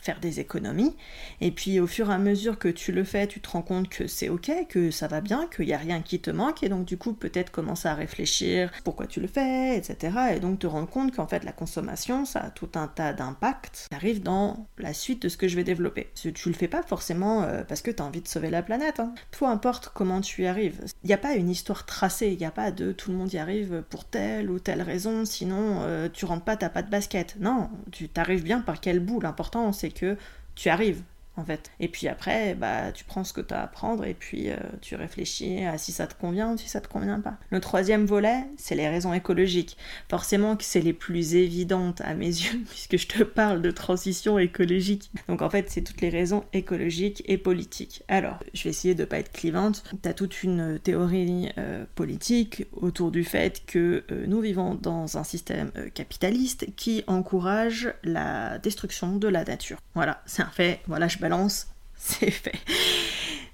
faire 0.00 0.20
des 0.20 0.40
économies. 0.40 0.96
Et 1.40 1.50
puis 1.50 1.80
au 1.80 1.86
fur 1.86 2.10
et 2.10 2.14
à 2.14 2.18
mesure 2.18 2.58
que 2.58 2.68
tu 2.68 2.92
le 2.92 3.04
fais, 3.04 3.26
tu 3.26 3.40
te 3.40 3.50
rends 3.50 3.62
compte 3.62 3.88
que 3.88 4.06
c'est 4.06 4.28
ok, 4.28 4.50
que 4.68 4.90
ça 4.90 5.08
va 5.08 5.20
bien, 5.20 5.46
qu'il 5.54 5.66
n'y 5.66 5.72
a 5.72 5.78
rien 5.78 6.00
qui 6.02 6.20
te 6.20 6.30
manque. 6.30 6.62
Et 6.62 6.68
donc 6.68 6.84
du 6.84 6.96
coup, 6.96 7.12
peut-être 7.12 7.50
commencer 7.50 7.88
à 7.88 7.94
réfléchir 7.94 8.70
pourquoi 8.84 9.06
tu 9.06 9.20
le 9.20 9.28
fais, 9.28 9.76
etc. 9.76 10.34
Et 10.36 10.40
donc 10.40 10.58
te 10.58 10.66
rendre 10.66 10.88
compte 10.88 11.14
qu'en 11.14 11.26
fait 11.26 11.44
la 11.44 11.52
consommation, 11.52 12.24
ça 12.24 12.40
a 12.40 12.50
tout 12.50 12.70
un 12.74 12.88
tas 12.88 13.12
d'impacts 13.12 13.86
qui 13.88 13.94
arrivent 13.94 14.22
dans 14.22 14.66
la 14.78 14.92
suite 14.92 15.22
de 15.22 15.28
ce 15.28 15.36
que 15.36 15.48
je 15.48 15.56
vais 15.56 15.64
développer. 15.64 16.10
Tu 16.14 16.32
le 16.48 16.54
fais 16.54 16.68
pas 16.68 16.82
forcément 16.82 17.42
euh, 17.42 17.62
parce 17.64 17.82
que 17.82 17.90
tu 17.90 18.02
as 18.02 18.06
envie 18.06 18.20
de 18.20 18.28
sauver 18.28 18.50
la 18.50 18.62
planète. 18.62 19.00
Hein. 19.00 19.14
Peu 19.30 19.44
importe 19.46 19.90
comment 19.94 20.20
tu 20.20 20.42
y 20.42 20.46
arrives. 20.46 20.80
Il 21.04 21.06
n'y 21.06 21.12
a 21.12 21.18
pas 21.18 21.34
une 21.34 21.50
histoire 21.50 21.86
tracée, 21.86 22.28
il 22.28 22.38
n'y 22.38 22.44
a 22.44 22.50
pas 22.50 22.70
de 22.70 22.92
tout 22.92 23.10
le 23.10 23.16
monde 23.16 23.32
y 23.32 23.38
arrive 23.38 23.82
pour 23.88 24.04
telle 24.04 24.50
ou 24.50 24.58
telle 24.58 24.82
raison, 24.82 25.24
sinon 25.24 25.80
euh, 25.82 26.08
tu 26.12 26.24
rentres 26.24 26.44
pas, 26.44 26.56
t'as 26.56 26.68
pas 26.68 26.82
de 26.82 26.90
basket. 26.90 27.36
Non, 27.40 27.70
tu 27.90 28.08
t'arrives 28.08 28.42
bien 28.42 28.60
par 28.60 28.80
quel 28.80 29.00
bout. 29.00 29.20
L'important 29.20 29.72
c'est 29.72 29.89
que 29.92 30.16
tu 30.54 30.68
arrives 30.68 31.02
en 31.36 31.44
fait. 31.44 31.70
Et 31.80 31.88
puis 31.88 32.08
après, 32.08 32.54
bah, 32.54 32.92
tu 32.92 33.04
prends 33.04 33.24
ce 33.24 33.32
que 33.32 33.40
tu 33.40 33.54
as 33.54 33.62
à 33.62 33.66
prendre 33.66 34.04
et 34.04 34.14
puis 34.14 34.50
euh, 34.50 34.56
tu 34.80 34.94
réfléchis 34.94 35.64
à 35.64 35.78
si 35.78 35.92
ça 35.92 36.06
te 36.06 36.14
convient 36.14 36.52
ou 36.52 36.58
si 36.58 36.68
ça 36.68 36.80
te 36.80 36.88
convient 36.88 37.20
pas. 37.20 37.38
Le 37.50 37.60
troisième 37.60 38.06
volet, 38.06 38.46
c'est 38.56 38.74
les 38.74 38.88
raisons 38.88 39.12
écologiques. 39.12 39.76
Forcément 40.08 40.56
que 40.56 40.64
c'est 40.64 40.80
les 40.80 40.92
plus 40.92 41.34
évidentes 41.34 42.00
à 42.02 42.14
mes 42.14 42.26
yeux 42.26 42.60
puisque 42.68 42.96
je 42.96 43.06
te 43.06 43.22
parle 43.22 43.62
de 43.62 43.70
transition 43.70 44.38
écologique. 44.38 45.10
Donc 45.28 45.42
en 45.42 45.50
fait, 45.50 45.70
c'est 45.70 45.82
toutes 45.82 46.00
les 46.00 46.10
raisons 46.10 46.44
écologiques 46.52 47.22
et 47.26 47.38
politiques. 47.38 48.02
Alors, 48.08 48.38
je 48.54 48.64
vais 48.64 48.70
essayer 48.70 48.94
de 48.94 49.04
pas 49.04 49.18
être 49.18 49.32
clivante. 49.32 49.84
Tu 50.02 50.08
as 50.08 50.14
toute 50.14 50.42
une 50.42 50.78
théorie 50.78 51.50
euh, 51.58 51.84
politique 51.94 52.66
autour 52.72 53.10
du 53.10 53.24
fait 53.24 53.64
que 53.66 54.04
euh, 54.10 54.26
nous 54.26 54.40
vivons 54.40 54.74
dans 54.74 55.16
un 55.16 55.24
système 55.24 55.70
capitaliste 55.94 56.66
qui 56.76 57.04
encourage 57.06 57.92
la 58.02 58.58
destruction 58.58 59.16
de 59.16 59.28
la 59.28 59.44
nature. 59.44 59.78
Voilà, 59.94 60.22
c'est 60.26 60.42
un 60.42 60.50
fait. 60.50 60.80
Voilà, 60.86 61.08
je 61.08 61.18
c'est 61.96 62.30
fait. 62.30 62.58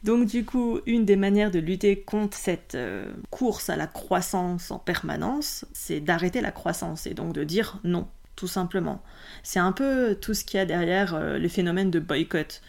Donc 0.02 0.26
du 0.26 0.44
coup, 0.44 0.81
une 0.87 1.05
des 1.05 1.17
manières 1.17 1.50
de 1.50 1.58
lutter 1.58 2.00
contre 2.00 2.37
cette 2.37 2.76
euh, 2.76 3.12
course 3.31 3.70
à 3.70 3.76
la 3.76 3.87
croissance 3.88 4.70
en 4.70 4.78
permanence, 4.78 5.64
c'est 5.73 6.00
d'arrêter 6.00 6.40
la 6.40 6.52
croissance 6.52 7.06
et 7.06 7.14
donc 7.14 7.32
de 7.32 7.43
dire 7.43 7.81
non, 7.82 8.06
tout 8.37 8.46
simplement. 8.46 9.02
C'est 9.43 9.58
un 9.58 9.73
peu 9.73 10.17
tout 10.20 10.32
ce 10.32 10.44
qu'il 10.44 10.58
y 10.58 10.61
a 10.61 10.67
derrière 10.67 11.14
euh, 11.14 11.38
les 11.38 11.49
phénomènes 11.49 11.90
de 11.90 11.99
boycott. 11.99 12.62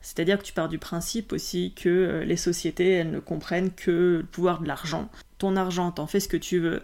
C'est-à-dire 0.00 0.38
que 0.38 0.42
tu 0.42 0.52
pars 0.52 0.68
du 0.68 0.78
principe 0.78 1.32
aussi 1.32 1.74
que 1.74 1.88
euh, 1.88 2.24
les 2.24 2.36
sociétés, 2.36 2.90
elles 2.90 3.10
ne 3.10 3.20
comprennent 3.20 3.70
que 3.70 4.18
le 4.20 4.26
pouvoir 4.26 4.60
de 4.60 4.66
l'argent. 4.66 5.10
Ton 5.38 5.56
argent, 5.56 5.92
t'en 5.92 6.06
fais 6.06 6.20
ce 6.20 6.28
que 6.28 6.38
tu 6.38 6.58
veux, 6.58 6.82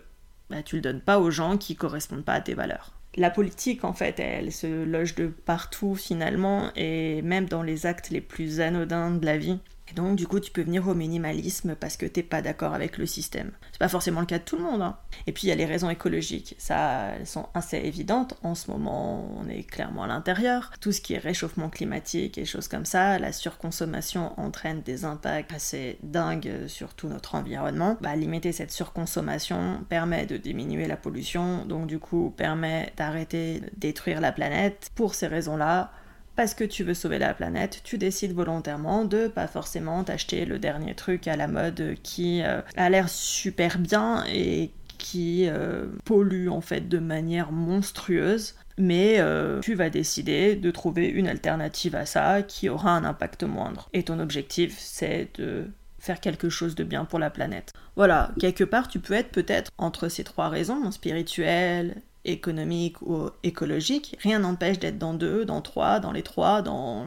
bah, 0.50 0.62
tu 0.62 0.76
le 0.76 0.82
donnes 0.82 1.00
pas 1.00 1.18
aux 1.18 1.30
gens 1.30 1.56
qui 1.56 1.74
correspondent 1.74 2.24
pas 2.24 2.34
à 2.34 2.40
tes 2.40 2.54
valeurs 2.54 2.95
la 3.16 3.30
politique, 3.30 3.84
en 3.84 3.92
fait, 3.92 4.20
elle 4.20 4.52
se 4.52 4.84
loge 4.84 5.14
de 5.14 5.26
partout 5.26 5.94
finalement, 5.94 6.70
et 6.76 7.22
même 7.22 7.46
dans 7.48 7.62
les 7.62 7.86
actes 7.86 8.10
les 8.10 8.20
plus 8.20 8.60
anodins 8.60 9.10
de 9.10 9.24
la 9.24 9.38
vie. 9.38 9.58
Et 9.90 9.94
donc, 9.94 10.16
du 10.16 10.26
coup, 10.26 10.40
tu 10.40 10.50
peux 10.50 10.62
venir 10.62 10.88
au 10.88 10.94
minimalisme 10.94 11.74
parce 11.74 11.96
que 11.96 12.06
t'es 12.06 12.22
pas 12.22 12.42
d'accord 12.42 12.74
avec 12.74 12.98
le 12.98 13.06
système. 13.06 13.52
C'est 13.72 13.78
pas 13.78 13.88
forcément 13.88 14.20
le 14.20 14.26
cas 14.26 14.38
de 14.38 14.44
tout 14.44 14.56
le 14.56 14.62
monde. 14.62 14.82
Hein. 14.82 14.96
Et 15.26 15.32
puis, 15.32 15.46
il 15.46 15.48
y 15.48 15.52
a 15.52 15.56
les 15.56 15.64
raisons 15.64 15.90
écologiques. 15.90 16.54
Ça, 16.58 17.12
elles 17.18 17.26
sont 17.26 17.48
assez 17.54 17.76
évidentes. 17.78 18.34
En 18.42 18.54
ce 18.54 18.70
moment, 18.70 19.28
on 19.38 19.48
est 19.48 19.62
clairement 19.62 20.04
à 20.04 20.06
l'intérieur. 20.06 20.72
Tout 20.80 20.92
ce 20.92 21.00
qui 21.00 21.14
est 21.14 21.18
réchauffement 21.18 21.68
climatique 21.68 22.38
et 22.38 22.44
choses 22.44 22.68
comme 22.68 22.84
ça, 22.84 23.18
la 23.18 23.32
surconsommation 23.32 24.38
entraîne 24.40 24.82
des 24.82 25.04
impacts 25.04 25.52
assez 25.52 25.98
dingues 26.02 26.66
sur 26.66 26.94
tout 26.94 27.08
notre 27.08 27.34
environnement. 27.34 27.96
Bah, 28.00 28.16
limiter 28.16 28.52
cette 28.52 28.72
surconsommation 28.72 29.84
permet 29.88 30.26
de 30.26 30.36
diminuer 30.36 30.86
la 30.86 30.96
pollution, 30.96 31.64
donc 31.64 31.86
du 31.86 31.98
coup, 31.98 32.34
permet 32.36 32.92
d'arrêter 32.96 33.60
de 33.60 33.70
détruire 33.76 34.20
la 34.20 34.32
planète. 34.32 34.90
Pour 34.94 35.14
ces 35.14 35.26
raisons-là, 35.26 35.92
parce 36.36 36.54
que 36.54 36.64
tu 36.64 36.84
veux 36.84 36.94
sauver 36.94 37.18
la 37.18 37.34
planète, 37.34 37.80
tu 37.82 37.98
décides 37.98 38.34
volontairement 38.34 39.04
de 39.04 39.26
pas 39.26 39.46
forcément 39.46 40.04
t'acheter 40.04 40.44
le 40.44 40.58
dernier 40.58 40.94
truc 40.94 41.26
à 41.26 41.36
la 41.36 41.48
mode 41.48 41.96
qui 42.02 42.42
euh, 42.42 42.60
a 42.76 42.90
l'air 42.90 43.08
super 43.08 43.78
bien 43.78 44.24
et 44.28 44.70
qui 44.98 45.46
euh, 45.48 45.86
pollue 46.04 46.48
en 46.48 46.60
fait 46.60 46.88
de 46.88 46.98
manière 46.98 47.52
monstrueuse. 47.52 48.54
Mais 48.78 49.16
euh, 49.18 49.60
tu 49.60 49.74
vas 49.74 49.88
décider 49.88 50.54
de 50.54 50.70
trouver 50.70 51.08
une 51.08 51.28
alternative 51.28 51.96
à 51.96 52.04
ça 52.04 52.42
qui 52.42 52.68
aura 52.68 52.90
un 52.90 53.04
impact 53.04 53.42
moindre. 53.42 53.88
Et 53.94 54.02
ton 54.02 54.20
objectif, 54.20 54.76
c'est 54.78 55.30
de 55.38 55.64
faire 55.98 56.20
quelque 56.20 56.50
chose 56.50 56.74
de 56.74 56.84
bien 56.84 57.06
pour 57.06 57.18
la 57.18 57.30
planète. 57.30 57.72
Voilà, 57.96 58.32
quelque 58.38 58.64
part, 58.64 58.88
tu 58.88 59.00
peux 59.00 59.14
être 59.14 59.30
peut-être 59.30 59.70
entre 59.78 60.08
ces 60.10 60.24
trois 60.24 60.50
raisons, 60.50 60.90
spirituelle, 60.90 62.02
économique 62.26 63.00
ou 63.02 63.30
écologique, 63.42 64.16
rien 64.20 64.40
n'empêche 64.40 64.78
d'être 64.78 64.98
dans 64.98 65.14
deux, 65.14 65.44
dans 65.44 65.60
trois, 65.60 66.00
dans 66.00 66.12
les 66.12 66.22
trois, 66.22 66.62
dans 66.62 67.06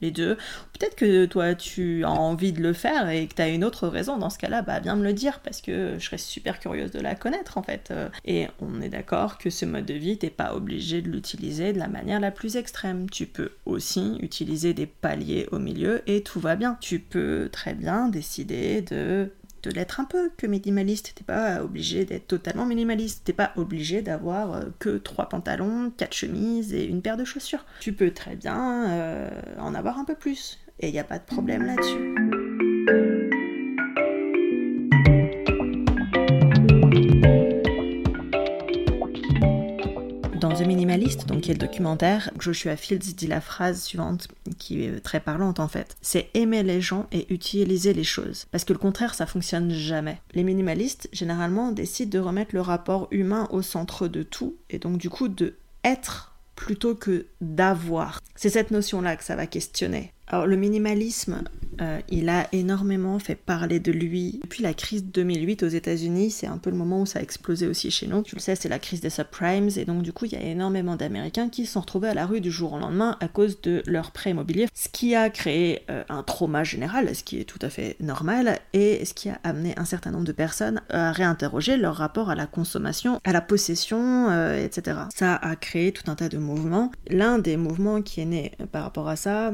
les 0.00 0.10
deux. 0.10 0.36
Peut-être 0.78 0.96
que 0.96 1.26
toi 1.26 1.54
tu 1.54 2.04
as 2.04 2.10
envie 2.10 2.52
de 2.52 2.62
le 2.62 2.72
faire 2.72 3.10
et 3.10 3.26
que 3.26 3.34
tu 3.34 3.42
as 3.42 3.48
une 3.48 3.64
autre 3.64 3.86
raison 3.86 4.16
dans 4.16 4.30
ce 4.30 4.38
cas-là, 4.38 4.62
bah 4.62 4.80
viens 4.80 4.96
me 4.96 5.04
le 5.04 5.12
dire 5.12 5.40
parce 5.40 5.60
que 5.60 5.96
je 5.98 6.04
serais 6.04 6.18
super 6.18 6.58
curieuse 6.58 6.90
de 6.90 7.00
la 7.00 7.14
connaître 7.14 7.58
en 7.58 7.62
fait. 7.62 7.92
Et 8.24 8.46
on 8.60 8.80
est 8.80 8.88
d'accord 8.88 9.38
que 9.38 9.50
ce 9.50 9.66
mode 9.66 9.86
de 9.86 9.94
vie, 9.94 10.16
t'es 10.16 10.30
pas 10.30 10.54
obligé 10.54 11.02
de 11.02 11.10
l'utiliser 11.10 11.72
de 11.72 11.78
la 11.78 11.88
manière 11.88 12.20
la 12.20 12.30
plus 12.30 12.56
extrême. 12.56 13.10
Tu 13.10 13.26
peux 13.26 13.50
aussi 13.66 14.16
utiliser 14.20 14.72
des 14.72 14.86
paliers 14.86 15.46
au 15.52 15.58
milieu 15.58 16.02
et 16.06 16.22
tout 16.22 16.40
va 16.40 16.56
bien. 16.56 16.78
Tu 16.80 16.98
peux 16.98 17.48
très 17.52 17.74
bien 17.74 18.08
décider 18.08 18.82
de 18.82 19.30
de 19.62 19.70
l'être 19.70 20.00
un 20.00 20.04
peu 20.04 20.30
que 20.36 20.46
minimaliste. 20.46 21.12
T'es 21.14 21.24
pas 21.24 21.62
obligé 21.62 22.04
d'être 22.04 22.26
totalement 22.26 22.66
minimaliste. 22.66 23.22
T'es 23.24 23.32
pas 23.32 23.52
obligé 23.56 24.02
d'avoir 24.02 24.54
euh, 24.54 24.64
que 24.78 24.98
trois 24.98 25.28
pantalons, 25.28 25.92
quatre 25.96 26.14
chemises 26.14 26.74
et 26.74 26.84
une 26.84 27.02
paire 27.02 27.16
de 27.16 27.24
chaussures. 27.24 27.64
Tu 27.80 27.92
peux 27.92 28.10
très 28.10 28.36
bien 28.36 28.90
euh, 28.90 29.30
en 29.58 29.74
avoir 29.74 29.98
un 29.98 30.04
peu 30.04 30.14
plus. 30.14 30.58
Et 30.80 30.88
il 30.88 30.92
n'y 30.92 30.98
a 30.98 31.04
pas 31.04 31.18
de 31.18 31.24
problème 31.24 31.66
là-dessus. 31.66 33.19
Le 41.52 41.58
documentaire, 41.58 42.30
Joshua 42.38 42.76
Fields 42.76 43.14
dit 43.14 43.26
la 43.26 43.40
phrase 43.40 43.82
suivante 43.82 44.28
qui 44.58 44.84
est 44.84 45.00
très 45.00 45.20
parlante 45.20 45.60
en 45.60 45.68
fait. 45.68 45.96
C'est 46.02 46.28
aimer 46.34 46.62
les 46.62 46.80
gens 46.80 47.06
et 47.12 47.32
utiliser 47.32 47.92
les 47.92 48.04
choses. 48.04 48.46
Parce 48.50 48.64
que 48.64 48.72
le 48.72 48.78
contraire, 48.78 49.14
ça 49.14 49.26
fonctionne 49.26 49.70
jamais. 49.70 50.20
Les 50.34 50.44
minimalistes, 50.44 51.08
généralement, 51.12 51.72
décident 51.72 52.10
de 52.10 52.24
remettre 52.24 52.54
le 52.54 52.60
rapport 52.60 53.08
humain 53.10 53.48
au 53.50 53.62
centre 53.62 54.08
de 54.08 54.22
tout 54.22 54.56
et 54.68 54.78
donc 54.78 54.98
du 54.98 55.10
coup 55.10 55.28
de 55.28 55.54
être 55.84 56.34
plutôt 56.56 56.94
que 56.94 57.26
d'avoir. 57.40 58.20
C'est 58.36 58.50
cette 58.50 58.70
notion-là 58.70 59.16
que 59.16 59.24
ça 59.24 59.36
va 59.36 59.46
questionner. 59.46 60.12
Alors 60.32 60.46
le 60.46 60.54
minimalisme, 60.54 61.42
euh, 61.80 61.98
il 62.08 62.28
a 62.28 62.46
énormément 62.52 63.18
fait 63.18 63.34
parler 63.34 63.80
de 63.80 63.90
lui. 63.90 64.38
Depuis 64.44 64.62
la 64.62 64.74
crise 64.74 65.04
de 65.04 65.10
2008 65.10 65.64
aux 65.64 65.68
États-Unis, 65.68 66.30
c'est 66.30 66.46
un 66.46 66.58
peu 66.58 66.70
le 66.70 66.76
moment 66.76 67.00
où 67.00 67.06
ça 67.06 67.18
a 67.18 67.22
explosé 67.22 67.66
aussi 67.66 67.90
chez 67.90 68.06
nous. 68.06 68.22
Tu 68.22 68.36
le 68.36 68.40
sais, 68.40 68.54
c'est 68.54 68.68
la 68.68 68.78
crise 68.78 69.00
des 69.00 69.10
subprimes, 69.10 69.70
et 69.76 69.84
donc 69.84 70.02
du 70.02 70.12
coup, 70.12 70.26
il 70.26 70.32
y 70.32 70.36
a 70.36 70.40
énormément 70.40 70.94
d'Américains 70.94 71.48
qui 71.48 71.66
se 71.66 71.72
sont 71.72 71.80
retrouvés 71.80 72.08
à 72.08 72.14
la 72.14 72.26
rue 72.26 72.40
du 72.40 72.52
jour 72.52 72.74
au 72.74 72.78
lendemain 72.78 73.16
à 73.18 73.26
cause 73.26 73.60
de 73.60 73.82
leurs 73.86 74.12
prêts 74.12 74.30
immobiliers, 74.30 74.68
ce 74.72 74.88
qui 74.88 75.16
a 75.16 75.30
créé 75.30 75.82
euh, 75.90 76.04
un 76.08 76.22
trauma 76.22 76.62
général, 76.62 77.12
ce 77.16 77.24
qui 77.24 77.40
est 77.40 77.44
tout 77.44 77.58
à 77.60 77.68
fait 77.68 77.96
normal, 77.98 78.60
et 78.72 79.04
ce 79.04 79.12
qui 79.14 79.30
a 79.30 79.40
amené 79.42 79.74
un 79.78 79.84
certain 79.84 80.12
nombre 80.12 80.26
de 80.26 80.32
personnes 80.32 80.80
à 80.90 81.10
réinterroger 81.10 81.76
leur 81.76 81.96
rapport 81.96 82.30
à 82.30 82.36
la 82.36 82.46
consommation, 82.46 83.18
à 83.24 83.32
la 83.32 83.40
possession, 83.40 84.30
euh, 84.30 84.64
etc. 84.64 84.96
Ça 85.12 85.34
a 85.34 85.56
créé 85.56 85.90
tout 85.90 86.08
un 86.08 86.14
tas 86.14 86.28
de 86.28 86.38
mouvements. 86.38 86.92
L'un 87.08 87.38
des 87.38 87.56
mouvements 87.56 88.00
qui 88.00 88.20
est 88.20 88.26
né 88.26 88.52
par 88.70 88.84
rapport 88.84 89.08
à 89.08 89.16
ça, 89.16 89.52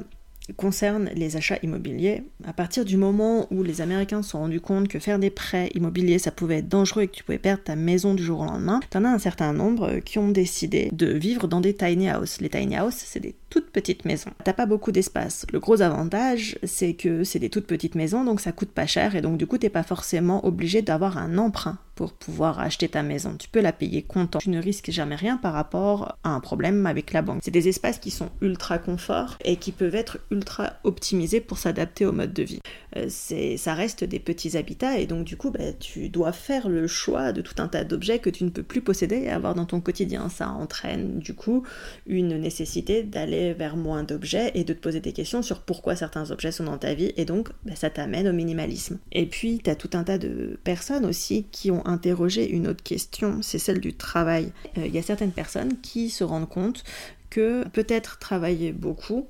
concerne 0.52 1.10
les 1.14 1.36
achats 1.36 1.58
immobiliers. 1.62 2.22
À 2.44 2.52
partir 2.52 2.84
du 2.84 2.96
moment 2.96 3.46
où 3.50 3.62
les 3.62 3.80
Américains 3.80 4.22
se 4.22 4.30
sont 4.30 4.38
rendus 4.38 4.60
compte 4.60 4.88
que 4.88 4.98
faire 4.98 5.18
des 5.18 5.30
prêts 5.30 5.70
immobiliers, 5.74 6.18
ça 6.18 6.30
pouvait 6.30 6.58
être 6.58 6.68
dangereux 6.68 7.02
et 7.02 7.08
que 7.08 7.14
tu 7.14 7.24
pouvais 7.24 7.38
perdre 7.38 7.62
ta 7.64 7.76
maison 7.76 8.14
du 8.14 8.22
jour 8.22 8.40
au 8.40 8.44
lendemain, 8.44 8.80
t'en 8.90 9.04
as 9.04 9.08
un 9.08 9.18
certain 9.18 9.52
nombre 9.52 9.98
qui 10.00 10.18
ont 10.18 10.28
décidé 10.28 10.90
de 10.92 11.06
vivre 11.06 11.48
dans 11.48 11.60
des 11.60 11.74
tiny 11.74 12.10
houses. 12.10 12.40
Les 12.40 12.48
tiny 12.48 12.78
houses, 12.78 12.94
c'est 12.94 13.20
des 13.20 13.34
toutes 13.50 13.70
petites 13.70 14.04
maisons. 14.04 14.30
T'as 14.44 14.52
pas 14.52 14.66
beaucoup 14.66 14.92
d'espace. 14.92 15.46
Le 15.52 15.60
gros 15.60 15.82
avantage, 15.82 16.58
c'est 16.64 16.94
que 16.94 17.24
c'est 17.24 17.38
des 17.38 17.50
toutes 17.50 17.66
petites 17.66 17.94
maisons, 17.94 18.24
donc 18.24 18.40
ça 18.40 18.52
coûte 18.52 18.70
pas 18.70 18.86
cher 18.86 19.16
et 19.16 19.22
donc 19.22 19.38
du 19.38 19.46
coup, 19.46 19.58
t'es 19.58 19.70
pas 19.70 19.82
forcément 19.82 20.44
obligé 20.46 20.82
d'avoir 20.82 21.18
un 21.18 21.38
emprunt 21.38 21.78
pour 21.96 22.12
pouvoir 22.12 22.60
acheter 22.60 22.88
ta 22.88 23.02
maison. 23.02 23.36
Tu 23.36 23.48
peux 23.48 23.60
la 23.60 23.72
payer 23.72 24.02
comptant. 24.02 24.38
Tu 24.38 24.50
ne 24.50 24.62
risques 24.62 24.90
jamais 24.90 25.16
rien 25.16 25.38
par 25.38 25.54
rapport 25.54 26.18
à 26.22 26.28
un 26.28 26.40
problème 26.40 26.86
avec 26.86 27.12
la 27.12 27.22
banque. 27.22 27.40
C'est 27.42 27.50
des 27.50 27.68
espaces 27.68 27.98
qui 27.98 28.10
sont 28.10 28.28
ultra 28.42 28.78
confort 28.78 29.38
et 29.44 29.56
qui 29.56 29.72
peuvent 29.72 29.94
être 29.94 30.18
ultra 30.30 30.74
optimisés 30.84 31.40
pour 31.40 31.58
s'adapter 31.58 32.04
au 32.04 32.12
mode 32.12 32.34
de 32.34 32.42
vie. 32.42 32.60
Euh, 32.96 33.08
ça 33.08 33.74
reste 33.74 34.04
des 34.04 34.18
petits 34.18 34.56
habitats 34.56 34.98
et 34.98 35.06
donc 35.06 35.24
du 35.24 35.38
coup, 35.38 35.50
bah, 35.50 35.72
tu 35.80 36.10
dois 36.10 36.32
faire 36.32 36.68
le 36.68 36.86
choix 36.86 37.32
de 37.32 37.40
tout 37.40 37.54
un 37.58 37.68
tas 37.68 37.84
d'objets 37.84 38.18
que 38.18 38.30
tu 38.30 38.44
ne 38.44 38.50
peux 38.50 38.62
plus 38.62 38.82
posséder 38.82 39.16
et 39.16 39.30
avoir 39.30 39.54
dans 39.54 39.64
ton 39.64 39.80
quotidien. 39.80 40.28
Ça 40.28 40.50
entraîne 40.50 41.18
du 41.18 41.34
coup 41.34 41.62
une 42.06 42.38
nécessité 42.38 43.02
d'aller 43.02 43.54
vers 43.54 43.76
moins 43.76 44.04
d'objets 44.04 44.52
et 44.54 44.64
de 44.64 44.74
te 44.74 44.80
poser 44.80 45.00
des 45.00 45.12
questions 45.12 45.40
sur 45.40 45.62
pourquoi 45.62 45.96
certains 45.96 46.30
objets 46.30 46.52
sont 46.52 46.64
dans 46.64 46.78
ta 46.78 46.92
vie 46.92 47.14
et 47.16 47.24
donc 47.24 47.48
bah, 47.64 47.74
ça 47.74 47.88
t'amène 47.88 48.28
au 48.28 48.34
minimalisme. 48.34 48.98
Et 49.12 49.24
puis, 49.24 49.60
tu 49.64 49.70
as 49.70 49.76
tout 49.76 49.90
un 49.94 50.04
tas 50.04 50.18
de 50.18 50.58
personnes 50.62 51.06
aussi 51.06 51.46
qui 51.50 51.70
ont 51.70 51.85
interroger 51.86 52.50
une 52.50 52.68
autre 52.68 52.82
question, 52.82 53.40
c'est 53.42 53.58
celle 53.58 53.80
du 53.80 53.94
travail. 53.94 54.52
Euh, 54.78 54.86
il 54.86 54.94
y 54.94 54.98
a 54.98 55.02
certaines 55.02 55.32
personnes 55.32 55.80
qui 55.80 56.10
se 56.10 56.24
rendent 56.24 56.48
compte 56.48 56.84
que 57.30 57.66
peut-être 57.68 58.18
travailler 58.18 58.72
beaucoup, 58.72 59.28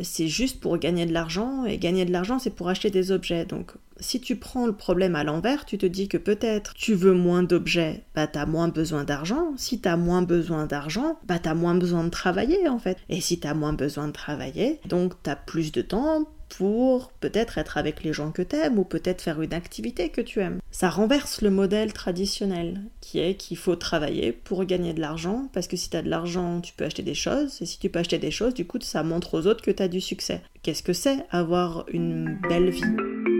c'est 0.00 0.28
juste 0.28 0.60
pour 0.60 0.76
gagner 0.78 1.06
de 1.06 1.12
l'argent, 1.12 1.64
et 1.64 1.78
gagner 1.78 2.04
de 2.04 2.12
l'argent, 2.12 2.38
c'est 2.38 2.54
pour 2.54 2.68
acheter 2.68 2.90
des 2.90 3.12
objets. 3.12 3.46
Donc, 3.46 3.72
si 3.98 4.20
tu 4.20 4.36
prends 4.36 4.66
le 4.66 4.74
problème 4.74 5.16
à 5.16 5.24
l'envers, 5.24 5.64
tu 5.64 5.78
te 5.78 5.86
dis 5.86 6.08
que 6.08 6.18
peut-être 6.18 6.74
tu 6.74 6.94
veux 6.94 7.14
moins 7.14 7.42
d'objets, 7.42 8.04
bah 8.14 8.26
t'as 8.26 8.44
moins 8.44 8.68
besoin 8.68 9.04
d'argent. 9.04 9.54
Si 9.56 9.80
t'as 9.80 9.96
moins 9.96 10.22
besoin 10.22 10.66
d'argent, 10.66 11.18
bah 11.26 11.38
t'as 11.38 11.54
moins 11.54 11.74
besoin 11.74 12.04
de 12.04 12.10
travailler 12.10 12.68
en 12.68 12.78
fait. 12.78 12.98
Et 13.08 13.20
si 13.22 13.40
t'as 13.40 13.54
moins 13.54 13.72
besoin 13.72 14.08
de 14.08 14.12
travailler, 14.12 14.80
donc 14.86 15.14
t'as 15.22 15.36
plus 15.36 15.72
de 15.72 15.80
temps 15.80 16.28
pour 16.48 17.10
peut-être 17.20 17.58
être 17.58 17.76
avec 17.76 18.02
les 18.02 18.12
gens 18.12 18.30
que 18.30 18.42
t'aimes 18.42 18.78
ou 18.78 18.84
peut-être 18.84 19.22
faire 19.22 19.40
une 19.42 19.54
activité 19.54 20.08
que 20.08 20.20
tu 20.20 20.40
aimes. 20.40 20.60
Ça 20.70 20.88
renverse 20.88 21.42
le 21.42 21.50
modèle 21.50 21.92
traditionnel 21.92 22.82
qui 23.00 23.18
est 23.18 23.34
qu'il 23.34 23.56
faut 23.56 23.76
travailler 23.76 24.32
pour 24.32 24.64
gagner 24.64 24.94
de 24.94 25.00
l'argent 25.00 25.48
parce 25.52 25.66
que 25.66 25.76
si 25.76 25.90
t'as 25.90 26.02
de 26.02 26.08
l'argent, 26.08 26.60
tu 26.60 26.72
peux 26.72 26.84
acheter 26.84 27.02
des 27.02 27.14
choses 27.14 27.60
et 27.60 27.66
si 27.66 27.78
tu 27.78 27.88
peux 27.88 27.98
acheter 27.98 28.18
des 28.18 28.30
choses, 28.30 28.54
du 28.54 28.66
coup, 28.66 28.78
ça 28.80 29.02
montre 29.02 29.34
aux 29.34 29.46
autres 29.46 29.62
que 29.62 29.70
t'as 29.70 29.88
du 29.88 30.00
succès. 30.00 30.42
Qu'est-ce 30.62 30.82
que 30.82 30.92
c'est 30.92 31.24
avoir 31.30 31.84
une 31.88 32.38
belle 32.48 32.70
vie? 32.70 33.35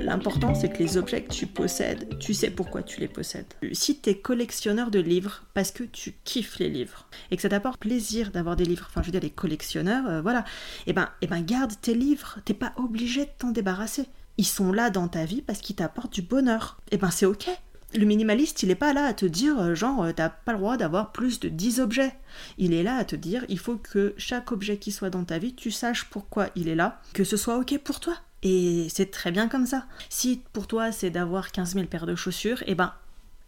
L'important 0.00 0.54
c'est 0.54 0.68
que 0.68 0.78
les 0.78 0.96
objets 0.96 1.22
que 1.22 1.32
tu 1.32 1.46
possèdes, 1.46 2.18
tu 2.18 2.34
sais 2.34 2.50
pourquoi 2.50 2.82
tu 2.82 3.00
les 3.00 3.08
possèdes. 3.08 3.46
Si 3.72 4.00
tu 4.00 4.10
es 4.10 4.18
collectionneur 4.18 4.90
de 4.90 4.98
livres 4.98 5.44
parce 5.54 5.70
que 5.70 5.84
tu 5.84 6.14
kiffes 6.24 6.58
les 6.58 6.68
livres 6.68 7.06
et 7.30 7.36
que 7.36 7.42
ça 7.42 7.48
t'apporte 7.48 7.80
plaisir 7.80 8.30
d'avoir 8.30 8.56
des 8.56 8.64
livres, 8.64 8.86
enfin 8.88 9.02
je 9.02 9.06
veux 9.06 9.12
dire 9.12 9.20
les 9.20 9.30
collectionneurs, 9.30 10.06
euh, 10.08 10.20
voilà, 10.22 10.40
et 10.86 10.90
eh 10.90 10.92
ben, 10.92 11.10
et 11.20 11.24
eh 11.24 11.26
ben 11.26 11.40
garde 11.40 11.72
tes 11.80 11.94
livres, 11.94 12.38
t'es 12.44 12.54
pas 12.54 12.72
obligé 12.76 13.24
de 13.24 13.30
t'en 13.38 13.50
débarrasser. 13.50 14.06
Ils 14.38 14.46
sont 14.46 14.72
là 14.72 14.90
dans 14.90 15.08
ta 15.08 15.24
vie 15.24 15.42
parce 15.42 15.60
qu'ils 15.60 15.76
t'apportent 15.76 16.12
du 16.12 16.22
bonheur. 16.22 16.78
Et 16.90 16.96
eh 16.96 16.98
ben 16.98 17.10
c'est 17.10 17.26
ok. 17.26 17.48
Le 17.94 18.04
minimaliste, 18.04 18.62
il 18.62 18.70
est 18.70 18.74
pas 18.74 18.92
là 18.92 19.06
à 19.06 19.14
te 19.14 19.24
dire, 19.24 19.58
euh, 19.58 19.74
genre, 19.74 20.02
euh, 20.02 20.12
t'as 20.12 20.28
pas 20.28 20.52
le 20.52 20.58
droit 20.58 20.76
d'avoir 20.76 21.12
plus 21.12 21.40
de 21.40 21.48
10 21.48 21.80
objets. 21.80 22.12
Il 22.58 22.74
est 22.74 22.82
là 22.82 22.96
à 22.96 23.04
te 23.04 23.16
dire, 23.16 23.44
il 23.48 23.58
faut 23.58 23.76
que 23.76 24.12
chaque 24.18 24.52
objet 24.52 24.76
qui 24.76 24.90
soit 24.90 25.08
dans 25.08 25.24
ta 25.24 25.38
vie, 25.38 25.54
tu 25.54 25.70
saches 25.70 26.04
pourquoi 26.10 26.48
il 26.56 26.68
est 26.68 26.74
là, 26.74 27.00
que 27.14 27.24
ce 27.24 27.36
soit 27.36 27.56
ok 27.56 27.78
pour 27.78 28.00
toi. 28.00 28.16
Et 28.42 28.88
c'est 28.90 29.10
très 29.10 29.32
bien 29.32 29.48
comme 29.48 29.66
ça. 29.66 29.86
Si 30.08 30.42
pour 30.52 30.66
toi 30.66 30.92
c'est 30.92 31.10
d'avoir 31.10 31.52
15 31.52 31.74
000 31.74 31.86
paires 31.86 32.06
de 32.06 32.14
chaussures, 32.14 32.62
eh 32.66 32.74
ben, 32.74 32.92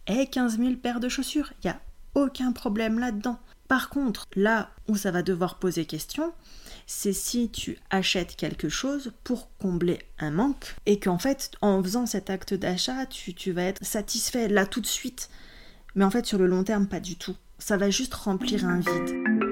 aie 0.07 0.27
15 0.27 0.57
000 0.57 0.75
paires 0.75 0.99
de 0.99 1.09
chaussures. 1.09 1.53
Il 1.63 1.67
n'y 1.67 1.71
a 1.71 1.81
aucun 2.15 2.51
problème 2.51 2.99
là-dedans. 2.99 3.39
Par 3.67 3.89
contre, 3.89 4.25
là 4.35 4.71
où 4.87 4.95
ça 4.95 5.11
va 5.11 5.21
devoir 5.21 5.59
poser 5.59 5.85
question, 5.85 6.33
c'est 6.87 7.13
si 7.13 7.51
tu 7.51 7.77
achètes 7.91 8.35
quelque 8.35 8.67
chose 8.67 9.13
pour 9.23 9.55
combler 9.59 9.99
un 10.17 10.31
manque 10.31 10.75
et 10.87 10.99
qu'en 10.99 11.19
fait, 11.19 11.51
en 11.61 11.81
faisant 11.83 12.07
cet 12.07 12.31
acte 12.31 12.55
d'achat, 12.55 13.05
tu, 13.05 13.35
tu 13.35 13.51
vas 13.51 13.65
être 13.65 13.85
satisfait 13.85 14.47
là 14.47 14.65
tout 14.65 14.81
de 14.81 14.87
suite. 14.87 15.29
Mais 15.93 16.03
en 16.03 16.09
fait, 16.09 16.25
sur 16.25 16.39
le 16.39 16.47
long 16.47 16.63
terme, 16.63 16.87
pas 16.87 16.99
du 16.99 17.15
tout. 17.15 17.35
Ça 17.59 17.77
va 17.77 17.91
juste 17.91 18.15
remplir 18.15 18.65
un 18.65 18.79
vide. 18.79 19.48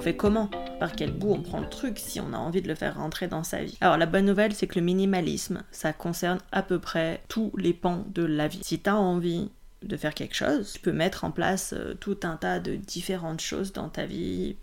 Fait 0.00 0.16
comment? 0.16 0.50
Par 0.78 0.92
quel 0.92 1.12
bout 1.12 1.32
on 1.32 1.42
prend 1.42 1.60
le 1.60 1.68
truc 1.68 1.98
si 1.98 2.20
on 2.20 2.32
a 2.32 2.38
envie 2.38 2.62
de 2.62 2.68
le 2.68 2.74
faire 2.74 2.96
rentrer 2.96 3.28
dans 3.28 3.44
sa 3.44 3.62
vie? 3.62 3.76
Alors 3.80 3.98
la 3.98 4.06
bonne 4.06 4.24
nouvelle, 4.24 4.54
c'est 4.54 4.66
que 4.66 4.78
le 4.78 4.84
minimalisme, 4.84 5.62
ça 5.70 5.92
concerne 5.92 6.38
à 6.50 6.62
peu 6.62 6.78
près 6.78 7.22
tous 7.28 7.52
les 7.56 7.72
pans 7.72 8.04
de 8.14 8.24
la 8.24 8.48
vie. 8.48 8.60
Si 8.62 8.80
tu 8.80 8.90
as 8.90 8.96
envie 8.96 9.50
de 9.82 9.96
faire 9.96 10.14
quelque 10.14 10.36
chose, 10.36 10.72
tu 10.72 10.80
peux 10.80 10.92
mettre 10.92 11.24
en 11.24 11.30
place 11.30 11.74
euh, 11.76 11.94
tout 11.94 12.18
un 12.22 12.36
tas 12.36 12.60
de 12.60 12.76
différentes 12.76 13.40
choses 13.40 13.72
dans 13.72 13.88
ta 13.88 14.06
vie 14.06 14.56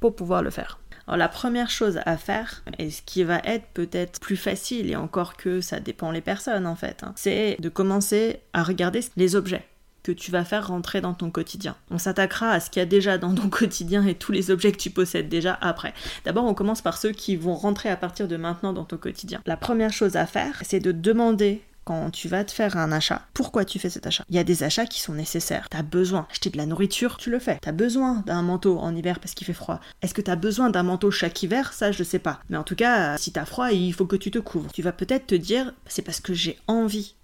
pour 0.00 0.16
pouvoir 0.16 0.42
le 0.42 0.50
faire. 0.50 0.80
Alors 1.06 1.18
la 1.18 1.28
première 1.28 1.70
chose 1.70 2.00
à 2.06 2.16
faire, 2.16 2.64
et 2.78 2.90
ce 2.90 3.02
qui 3.02 3.24
va 3.24 3.38
être 3.44 3.66
peut-être 3.74 4.20
plus 4.20 4.36
facile, 4.36 4.90
et 4.90 4.96
encore 4.96 5.36
que 5.36 5.60
ça 5.60 5.78
dépend 5.80 6.10
les 6.10 6.22
personnes 6.22 6.66
en 6.66 6.76
fait, 6.76 7.02
hein, 7.02 7.12
c'est 7.16 7.56
de 7.60 7.68
commencer 7.68 8.40
à 8.52 8.62
regarder 8.62 9.00
les 9.16 9.36
objets 9.36 9.66
que 10.04 10.12
tu 10.12 10.30
vas 10.30 10.44
faire 10.44 10.68
rentrer 10.68 11.00
dans 11.00 11.14
ton 11.14 11.30
quotidien. 11.30 11.74
On 11.90 11.98
s'attaquera 11.98 12.50
à 12.50 12.60
ce 12.60 12.70
qu'il 12.70 12.80
y 12.80 12.82
a 12.82 12.86
déjà 12.86 13.18
dans 13.18 13.34
ton 13.34 13.48
quotidien 13.48 14.06
et 14.06 14.14
tous 14.14 14.30
les 14.30 14.52
objets 14.52 14.70
que 14.70 14.78
tu 14.78 14.90
possèdes 14.90 15.28
déjà 15.28 15.58
après. 15.60 15.94
D'abord, 16.24 16.44
on 16.44 16.54
commence 16.54 16.82
par 16.82 16.98
ceux 16.98 17.10
qui 17.10 17.34
vont 17.34 17.54
rentrer 17.54 17.88
à 17.88 17.96
partir 17.96 18.28
de 18.28 18.36
maintenant 18.36 18.72
dans 18.72 18.84
ton 18.84 18.98
quotidien. 18.98 19.40
La 19.46 19.56
première 19.56 19.92
chose 19.92 20.14
à 20.14 20.26
faire, 20.26 20.62
c'est 20.62 20.78
de 20.78 20.92
demander 20.92 21.62
quand 21.84 22.10
tu 22.10 22.28
vas 22.28 22.44
te 22.44 22.52
faire 22.52 22.76
un 22.76 22.92
achat, 22.92 23.26
pourquoi 23.34 23.64
tu 23.64 23.78
fais 23.78 23.90
cet 23.90 24.06
achat 24.06 24.24
Il 24.30 24.36
y 24.36 24.38
a 24.38 24.44
des 24.44 24.62
achats 24.62 24.86
qui 24.86 25.00
sont 25.00 25.12
nécessaires. 25.12 25.68
T'as 25.68 25.82
besoin 25.82 26.26
acheter 26.30 26.50
de 26.50 26.56
la 26.56 26.66
nourriture, 26.66 27.18
tu 27.18 27.30
le 27.30 27.38
fais. 27.38 27.58
T'as 27.60 27.72
besoin 27.72 28.22
d'un 28.26 28.42
manteau 28.42 28.78
en 28.78 28.94
hiver 28.94 29.20
parce 29.20 29.34
qu'il 29.34 29.46
fait 29.46 29.52
froid. 29.52 29.80
Est-ce 30.02 30.14
que 30.14 30.22
t'as 30.22 30.36
besoin 30.36 30.70
d'un 30.70 30.82
manteau 30.82 31.10
chaque 31.10 31.42
hiver? 31.42 31.72
Ça, 31.72 31.92
je 31.92 32.02
sais 32.02 32.18
pas. 32.18 32.40
Mais 32.48 32.56
en 32.56 32.62
tout 32.62 32.76
cas, 32.76 33.18
si 33.18 33.32
t'as 33.32 33.44
froid, 33.44 33.70
il 33.70 33.92
faut 33.92 34.06
que 34.06 34.16
tu 34.16 34.30
te 34.30 34.38
couvres. 34.38 34.72
Tu 34.72 34.82
vas 34.82 34.92
peut-être 34.92 35.26
te 35.26 35.34
dire, 35.34 35.74
c'est 35.86 36.02
parce 36.02 36.20
que 36.20 36.32
j'ai 36.32 36.58
envie 36.66 37.14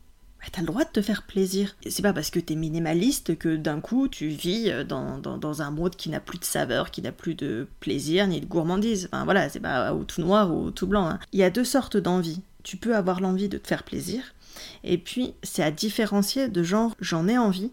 bah, 0.40 0.46
t'as 0.50 0.60
le 0.62 0.66
droit 0.66 0.84
de 0.84 0.90
te 0.90 1.02
faire 1.02 1.22
plaisir. 1.22 1.76
C'est 1.88 2.02
pas 2.02 2.12
parce 2.12 2.30
que 2.30 2.40
t'es 2.40 2.54
minimaliste 2.54 3.36
que 3.36 3.56
d'un 3.56 3.80
coup 3.80 4.08
tu 4.08 4.28
vis 4.28 4.70
euh, 4.70 4.84
dans, 4.84 5.62
un 5.62 5.70
monde 5.70 5.96
qui 5.96 6.08
n'a 6.08 6.20
plus 6.20 6.38
de 6.38 6.44
saveur, 6.44 6.90
qui 6.90 7.02
n'a 7.02 7.12
plus 7.12 7.34
de 7.34 7.68
plaisir 7.80 8.26
ni 8.26 8.40
de 8.40 8.46
gourmandise. 8.46 9.08
Enfin 9.12 9.24
voilà, 9.24 9.48
c'est 9.48 9.60
pas 9.60 9.94
ou 9.94 10.04
tout 10.04 10.20
noir 10.20 10.54
ou 10.54 10.70
tout 10.70 10.86
blanc. 10.86 11.06
Hein. 11.08 11.18
Il 11.32 11.38
y 11.38 11.44
a 11.44 11.50
deux 11.50 11.64
sortes 11.64 11.96
d'envie. 11.96 12.40
tu 12.62 12.76
peux 12.76 12.96
avoir 12.96 13.20
l'envie 13.20 13.48
de 13.48 13.58
te 13.58 13.68
faire 13.68 13.82
plaisir. 13.82 14.22
Et 14.84 14.98
puis, 14.98 15.34
c'est 15.42 15.62
à 15.62 15.70
différencier 15.70 16.48
de 16.48 16.62
genre 16.62 16.94
j'en 17.00 17.28
ai 17.28 17.38
envie, 17.38 17.72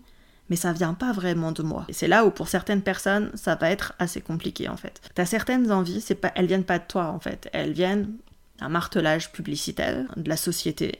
mais 0.49 0.55
ça 0.55 0.73
vient 0.73 0.93
pas 0.93 1.11
vraiment 1.11 1.51
de 1.51 1.63
moi. 1.63 1.85
Et 1.89 1.93
c'est 1.93 2.07
là 2.07 2.25
où 2.25 2.31
pour 2.31 2.47
certaines 2.47 2.81
personnes, 2.81 3.31
ça 3.33 3.55
va 3.55 3.69
être 3.69 3.93
assez 3.99 4.21
compliqué 4.21 4.69
en 4.69 4.77
fait. 4.77 5.01
T'as 5.15 5.25
certaines 5.25 5.71
envies, 5.71 6.01
c'est 6.01 6.15
pas, 6.15 6.31
elles 6.35 6.47
viennent 6.47 6.63
pas 6.63 6.79
de 6.79 6.85
toi 6.87 7.07
en 7.07 7.19
fait, 7.19 7.49
elles 7.53 7.73
viennent 7.73 8.13
d'un 8.59 8.69
martelage 8.69 9.31
publicitaire 9.31 10.05
de 10.15 10.29
la 10.29 10.37
société 10.37 10.99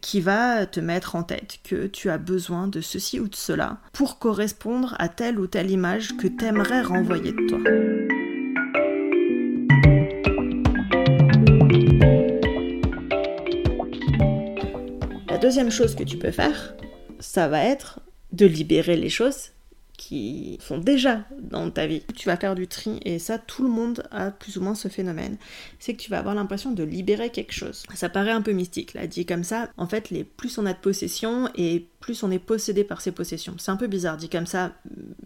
qui 0.00 0.20
va 0.20 0.66
te 0.66 0.80
mettre 0.80 1.16
en 1.16 1.22
tête 1.22 1.58
que 1.64 1.86
tu 1.86 2.10
as 2.10 2.18
besoin 2.18 2.68
de 2.68 2.80
ceci 2.80 3.20
ou 3.20 3.28
de 3.28 3.34
cela 3.34 3.78
pour 3.92 4.18
correspondre 4.18 4.94
à 4.98 5.08
telle 5.08 5.38
ou 5.38 5.46
telle 5.46 5.70
image 5.70 6.16
que 6.16 6.26
t'aimerais 6.26 6.82
renvoyer 6.82 7.32
de 7.32 7.46
toi. 7.46 7.58
La 15.28 15.38
deuxième 15.38 15.70
chose 15.70 15.94
que 15.94 16.04
tu 16.04 16.16
peux 16.16 16.32
faire, 16.32 16.74
ça 17.20 17.48
va 17.48 17.64
être 17.64 18.00
de 18.32 18.46
libérer 18.46 18.96
les 18.96 19.08
choses 19.08 19.50
qui 19.98 20.58
sont 20.62 20.78
déjà 20.78 21.24
dans 21.42 21.70
ta 21.70 21.86
vie. 21.86 22.02
Tu 22.16 22.26
vas 22.26 22.36
faire 22.36 22.54
du 22.54 22.68
tri 22.68 23.00
et 23.04 23.18
ça, 23.18 23.36
tout 23.36 23.64
le 23.64 23.68
monde 23.68 24.04
a 24.12 24.30
plus 24.30 24.56
ou 24.56 24.62
moins 24.62 24.76
ce 24.76 24.88
phénomène. 24.88 25.36
C'est 25.80 25.92
que 25.92 26.00
tu 26.00 26.08
vas 26.08 26.20
avoir 26.20 26.36
l'impression 26.36 26.70
de 26.70 26.84
libérer 26.84 27.30
quelque 27.30 27.52
chose. 27.52 27.82
Ça 27.94 28.08
paraît 28.08 28.30
un 28.30 28.40
peu 28.40 28.52
mystique, 28.52 28.94
là, 28.94 29.06
dit 29.06 29.26
comme 29.26 29.44
ça. 29.44 29.68
En 29.76 29.86
fait, 29.86 30.08
les 30.10 30.24
plus 30.24 30.56
on 30.56 30.66
a 30.66 30.72
de 30.72 30.78
possessions 30.78 31.50
et 31.56 31.88
plus 32.00 32.22
on 32.22 32.30
est 32.30 32.38
possédé 32.38 32.84
par 32.84 33.00
ses 33.00 33.10
possessions. 33.10 33.56
C'est 33.58 33.72
un 33.72 33.76
peu 33.76 33.88
bizarre 33.88 34.16
dit 34.16 34.28
comme 34.28 34.46
ça, 34.46 34.72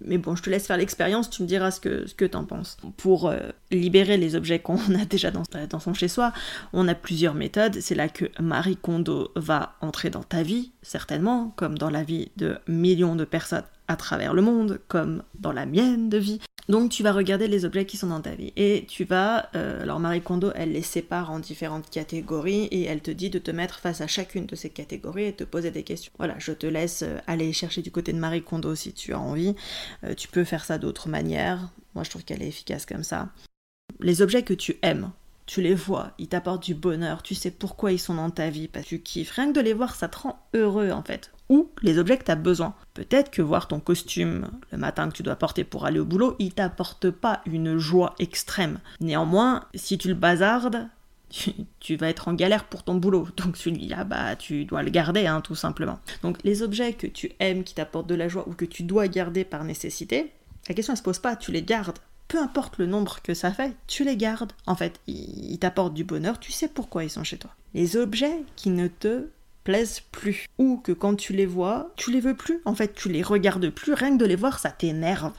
mais 0.01 0.17
bon, 0.17 0.35
je 0.35 0.43
te 0.43 0.49
laisse 0.49 0.67
faire 0.67 0.79
l'expérience, 0.79 1.29
tu 1.29 1.43
me 1.43 1.47
diras 1.47 1.71
ce 1.71 1.79
que, 1.79 2.07
ce 2.07 2.15
que 2.15 2.25
t'en 2.25 2.45
penses. 2.45 2.79
Pour 2.97 3.29
euh, 3.29 3.41
libérer 3.71 4.17
les 4.17 4.35
objets 4.37 4.59
qu'on 4.59 4.77
a 5.01 5.05
déjà 5.05 5.31
dans, 5.31 5.43
dans 5.69 5.81
son 5.81 5.93
chez-soi, 5.93 6.33
on 6.73 6.89
a 6.89 6.95
plusieurs 6.95 7.35
méthodes. 7.35 7.79
C'est 7.81 7.95
là 7.95 8.09
que 8.09 8.25
Marie 8.41 8.77
Kondo 8.77 9.31
va 9.37 9.77
entrer 9.83 10.09
dans 10.09 10.23
ta 10.23 10.43
vie, 10.43 10.73
certainement, 10.81 11.53
comme 11.57 11.77
dans 11.77 11.91
la 11.91 12.03
vie 12.03 12.31
de 12.39 12.57
millions 12.67 13.17
de 13.17 13.27
personnes 13.27 13.65
à 13.89 13.97
travers 13.97 14.35
le 14.35 14.43
monde, 14.43 14.81
comme 14.89 15.23
dans 15.35 15.53
la 15.53 15.67
mienne 15.67 16.09
de 16.09 16.19
vie. 16.19 16.41
Donc 16.69 16.91
tu 16.91 17.03
vas 17.03 17.13
regarder 17.13 17.49
les 17.49 17.65
objets 17.65 17.87
qui 17.87 17.97
sont 17.97 18.07
dans 18.07 18.21
ta 18.21 18.37
vie 18.37 18.53
et 18.57 18.87
tu 18.89 19.05
vas, 19.05 19.49
euh, 19.57 19.83
alors 19.83 19.99
Marie 19.99 20.23
Kondo, 20.23 20.53
elle 20.55 20.73
les 20.73 20.83
sépare 20.83 21.33
en 21.33 21.41
différentes 21.41 21.91
catégories 21.91 22.67
et 22.67 22.85
elle 22.85 23.01
te 23.01 23.11
dit 23.11 23.31
de 23.31 23.41
te 23.41 23.51
mettre 23.51 23.81
face 23.81 24.01
à 24.01 24.07
chacune 24.07 24.47
de 24.47 24.55
ces 24.55 24.71
catégories 24.71 25.25
et 25.25 25.33
te 25.33 25.43
poser 25.43 25.73
des 25.73 25.83
questions. 25.83 26.13
Voilà, 26.19 26.37
je 26.39 26.53
te 26.53 26.67
laisse 26.67 27.03
euh, 27.03 27.19
aller 27.27 27.53
chercher 27.53 27.83
du 27.83 27.91
côté 27.91 28.13
de 28.13 28.19
Marie 28.19 28.43
Kondo 28.43 28.77
si 28.77 28.93
tu 28.93 29.13
as 29.13 29.19
envie. 29.19 29.57
Euh, 30.05 30.15
tu 30.15 30.29
peux 30.29 30.45
faire 30.45 30.65
ça 30.65 30.79
d'autres 30.79 31.09
manières. 31.09 31.69
Moi, 31.95 32.05
je 32.05 32.11
trouve 32.11 32.25
qu'elle 32.25 32.43
est 32.43 32.49
efficace 32.49 32.87
comme 32.87 33.03
ça. 33.03 33.31
Les 33.99 34.23
objets 34.23 34.43
que 34.43 34.55
tu 34.55 34.79
aimes, 34.83 35.11
tu 35.47 35.63
les 35.63 35.75
vois, 35.75 36.13
ils 36.19 36.29
t'apportent 36.29 36.65
du 36.65 36.75
bonheur, 36.75 37.23
tu 37.23 37.35
sais 37.35 37.51
pourquoi 37.51 37.93
ils 37.93 37.99
sont 37.99 38.15
dans 38.15 38.31
ta 38.31 38.49
vie, 38.51 38.69
parce 38.69 38.85
que 38.85 38.91
tu 38.91 39.01
kiffes. 39.01 39.33
Rien 39.33 39.53
que 39.53 39.59
de 39.59 39.61
les 39.61 39.75
voir, 39.75 39.97
ça 39.97 40.09
te 40.09 40.19
rend 40.19 40.39
heureux 40.55 40.91
en 40.93 41.03
fait. 41.03 41.33
Ou 41.53 41.69
les 41.83 41.99
objets 41.99 42.17
que 42.17 42.25
tu 42.25 42.31
as 42.31 42.37
besoin. 42.37 42.75
Peut-être 42.95 43.31
que 43.31 43.43
voir 43.43 43.69
ton 43.69 43.79
costume 43.79 44.49
le 44.71 44.79
matin 44.79 45.11
que 45.11 45.15
tu 45.15 45.23
dois 45.23 45.37
porter 45.37 45.65
pour 45.65 45.85
aller 45.85 45.99
au 46.01 46.07
boulot, 46.07 46.35
il 46.39 46.55
t'apporte 46.55 47.11
pas 47.11 47.43
une 47.45 47.77
joie 47.77 48.15
extrême. 48.19 48.81
Néanmoins, 49.01 49.65
si 49.75 49.99
tu 49.99 50.09
le 50.09 50.15
bazardes, 50.15 50.89
tu, 51.81 51.97
vas 51.97 52.09
être 52.09 52.29
en 52.29 52.33
galère 52.33 52.65
pour 52.65 52.85
ton 52.85 52.95
boulot. 52.95 53.29
Donc 53.37 53.59
celui-là, 53.59 54.05
bah, 54.05 54.35
tu 54.35 54.65
dois 54.65 54.83
le 54.83 54.89
garder, 54.89 55.27
hein, 55.27 55.43
tout 55.43 55.55
simplement. 55.55 55.99
Donc 56.23 56.39
les 56.43 56.63
objets 56.63 56.95
que 56.95 57.07
tu 57.07 57.33
aimes, 57.39 57.65
qui 57.65 57.75
t'apportent 57.75 58.09
de 58.09 58.15
la 58.15 58.29
joie 58.29 58.49
ou 58.49 58.55
que 58.55 58.65
tu 58.65 58.83
dois 58.83 59.07
garder 59.09 59.45
par 59.45 59.63
nécessité, 59.65 60.33
la 60.71 60.75
question 60.75 60.95
ne 60.95 60.99
se 60.99 61.03
pose 61.03 61.19
pas, 61.19 61.37
tu 61.37 61.53
les 61.53 61.63
gardes 61.63 61.99
peu 62.29 62.39
importe 62.39 62.79
le 62.79 62.87
nombre 62.87 63.21
que 63.21 63.35
ça 63.35 63.53
fait, 63.53 63.77
tu 63.87 64.05
les 64.05 64.17
gardes. 64.17 64.55
En 64.67 64.75
fait, 64.75 65.01
ils 65.07 65.59
t'apportent 65.59 65.93
du 65.93 66.03
bonheur, 66.03 66.41
tu 66.41 66.51
sais 66.51 66.67
pourquoi 66.67 67.05
ils 67.05 67.11
sont 67.11 67.25
chez 67.25 67.37
toi. 67.37 67.51
Les 67.75 67.99
objets 67.99 68.43
qui 68.57 68.71
ne 68.71 68.89
te 68.89 69.27
plaisent 69.65 70.01
plus, 70.01 70.47
ou 70.59 70.79
que 70.79 70.93
quand 70.93 71.15
tu 71.15 71.33
les 71.33 71.47
vois, 71.47 71.93
tu 71.97 72.11
les 72.11 72.21
veux 72.21 72.37
plus. 72.37 72.61
En 72.65 72.75
fait, 72.75 72.95
tu 72.95 73.09
les 73.09 73.23
regardes 73.23 73.71
plus, 73.71 73.93
rien 73.93 74.17
que 74.17 74.23
de 74.23 74.27
les 74.27 74.37
voir, 74.37 74.59
ça 74.59 74.71
t'énerve. 74.71 75.35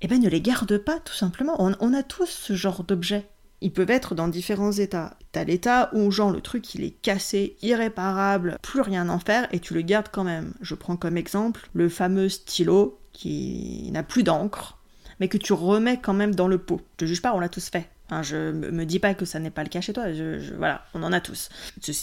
Eh 0.00 0.06
ben, 0.06 0.20
ne 0.20 0.28
les 0.28 0.40
garde 0.40 0.78
pas, 0.78 1.00
tout 1.00 1.14
simplement. 1.14 1.56
On, 1.58 1.94
a 1.94 2.02
tous 2.02 2.28
ce 2.28 2.54
genre 2.54 2.84
d'objets. 2.84 3.26
Ils 3.60 3.72
peuvent 3.72 3.90
être 3.90 4.14
dans 4.14 4.28
différents 4.28 4.70
états. 4.70 5.16
T'as 5.32 5.42
l'état 5.42 5.90
où, 5.92 6.10
genre, 6.12 6.30
le 6.30 6.40
truc, 6.40 6.74
il 6.74 6.84
est 6.84 6.90
cassé, 6.90 7.56
irréparable, 7.62 8.58
plus 8.62 8.80
rien 8.80 9.08
en 9.08 9.18
faire, 9.18 9.48
et 9.52 9.58
tu 9.58 9.74
le 9.74 9.82
gardes 9.82 10.08
quand 10.12 10.22
même. 10.22 10.54
Je 10.60 10.76
prends 10.76 10.96
comme 10.96 11.16
exemple 11.16 11.68
le 11.72 11.88
fameux 11.88 12.28
stylo 12.28 13.00
qui 13.12 13.90
n'a 13.92 14.04
plus 14.04 14.22
d'encre, 14.22 14.78
mais 15.18 15.26
que 15.26 15.38
tu 15.38 15.52
remets 15.52 15.98
quand 16.00 16.14
même 16.14 16.34
dans 16.34 16.46
le 16.46 16.58
pot. 16.58 16.80
Je 16.92 17.04
te 17.04 17.08
juge 17.08 17.22
pas, 17.22 17.34
on 17.34 17.40
l'a 17.40 17.48
tous 17.48 17.68
fait. 17.68 17.88
Hein, 18.10 18.22
je 18.22 18.52
me 18.52 18.84
dis 18.84 18.98
pas 18.98 19.12
que 19.12 19.26
ça 19.26 19.38
n'est 19.38 19.50
pas 19.50 19.62
le 19.62 19.68
cas 19.68 19.82
chez 19.82 19.92
toi, 19.92 20.12
je, 20.12 20.54
voilà, 20.54 20.86
on 20.94 21.02
en 21.02 21.12
a 21.12 21.20
tous. 21.20 21.50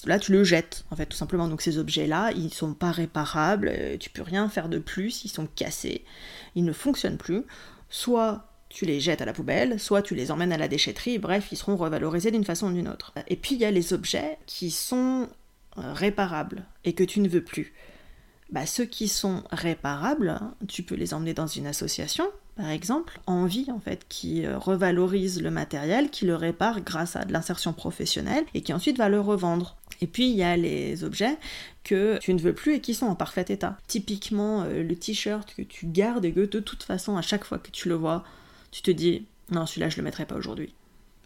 Là, 0.06 0.20
tu 0.20 0.32
le 0.32 0.44
jettes, 0.44 0.86
en 0.92 0.96
fait, 0.96 1.08
tout 1.08 1.18
simplement. 1.18 1.48
Donc 1.48 1.62
ces 1.62 1.80
objets-là, 1.80 2.32
ils 2.36 2.54
sont 2.54 2.76
pas 2.76 2.92
réparables, 2.92 3.70
euh, 3.70 3.98
tu 3.98 4.12
peux 4.12 4.22
rien 4.22 4.48
faire 4.48 4.70
de 4.70 4.78
plus, 4.78 5.26
ils 5.26 5.30
sont 5.30 5.48
cassés, 5.48 6.06
ils 6.54 6.64
ne 6.64 6.74
fonctionnent 6.74 7.18
plus. 7.18 7.42
Soit 7.90 8.48
tu 8.70 8.86
les 8.86 9.00
jettes 9.00 9.22
à 9.22 9.26
la 9.26 9.34
poubelle, 9.34 9.80
soit 9.80 10.02
tu 10.02 10.16
les 10.16 10.32
emmènes 10.32 10.52
à 10.52 10.58
la 10.58 10.68
déchetterie, 10.68 11.18
bref, 11.18 11.48
ils 11.52 11.58
seront 11.58 11.76
revalorisés 11.76 12.30
d'une 12.30 12.44
façon 12.44 12.68
ou 12.68 12.74
d'une 12.74 12.88
autre. 12.88 13.14
Et 13.28 13.36
puis 13.36 13.56
il 13.56 13.62
y 13.62 13.66
a 13.66 13.72
les 13.72 13.94
objets 13.94 14.38
qui 14.46 14.70
sont 14.70 15.28
euh, 15.78 15.94
réparables 15.94 16.66
et 16.84 16.94
que 16.94 17.04
tu 17.04 17.20
ne 17.20 17.30
veux 17.30 17.44
plus. 17.44 17.74
Bah, 18.52 18.68
ceux 18.68 18.86
qui 18.86 19.08
sont 19.08 19.44
réparables, 19.52 20.30
hein, 20.30 20.54
tu 20.68 20.84
peux 20.84 20.96
les 20.96 21.16
emmener 21.16 21.34
dans 21.34 21.48
une 21.48 21.66
association, 21.66 22.30
par 22.56 22.70
exemple, 22.70 23.20
en 23.28 23.46
vie 23.46 23.68
en 23.70 23.80
fait, 23.80 24.06
qui 24.08 24.46
euh, 24.46 24.58
revalorise 24.58 25.42
le 25.42 25.52
matériel, 25.52 26.10
qui 26.10 26.26
le 26.26 26.36
répare 26.36 26.82
grâce 26.82 27.16
à 27.16 27.26
de 27.26 27.34
l'insertion 27.34 27.74
professionnelle 27.74 28.46
et 28.54 28.62
qui 28.62 28.72
ensuite 28.72 28.98
va 28.98 29.10
le 29.10 29.20
revendre. 29.20 29.76
Et 30.02 30.08
puis 30.08 30.30
il 30.30 30.36
y 30.36 30.44
a 30.44 30.56
les 30.56 31.04
objets 31.04 31.38
que 31.84 32.18
tu 32.20 32.34
ne 32.34 32.40
veux 32.40 32.54
plus 32.54 32.76
et 32.76 32.82
qui 32.82 32.94
sont 32.94 33.08
en 33.08 33.16
parfait 33.16 33.46
état. 33.50 33.78
Typiquement 33.88 34.64
euh, 34.64 34.84
le 34.84 34.96
t-shirt 34.96 35.54
que 35.54 35.64
tu 35.64 35.86
gardes 35.86 36.24
et 36.24 36.32
que 36.32 36.46
de 36.46 36.60
toute 36.60 36.84
façon 36.84 37.18
à 37.18 37.22
chaque 37.22 37.44
fois 37.44 37.58
que 37.58 37.72
tu 37.72 37.90
le 37.90 37.96
vois, 37.96 38.24
tu 38.72 38.82
te 38.82 38.92
dis 38.92 39.26
non 39.52 39.66
celui-là 39.66 39.90
je 39.90 39.98
le 39.98 40.04
mettrai 40.04 40.26
pas 40.26 40.36
aujourd'hui. 40.36 40.74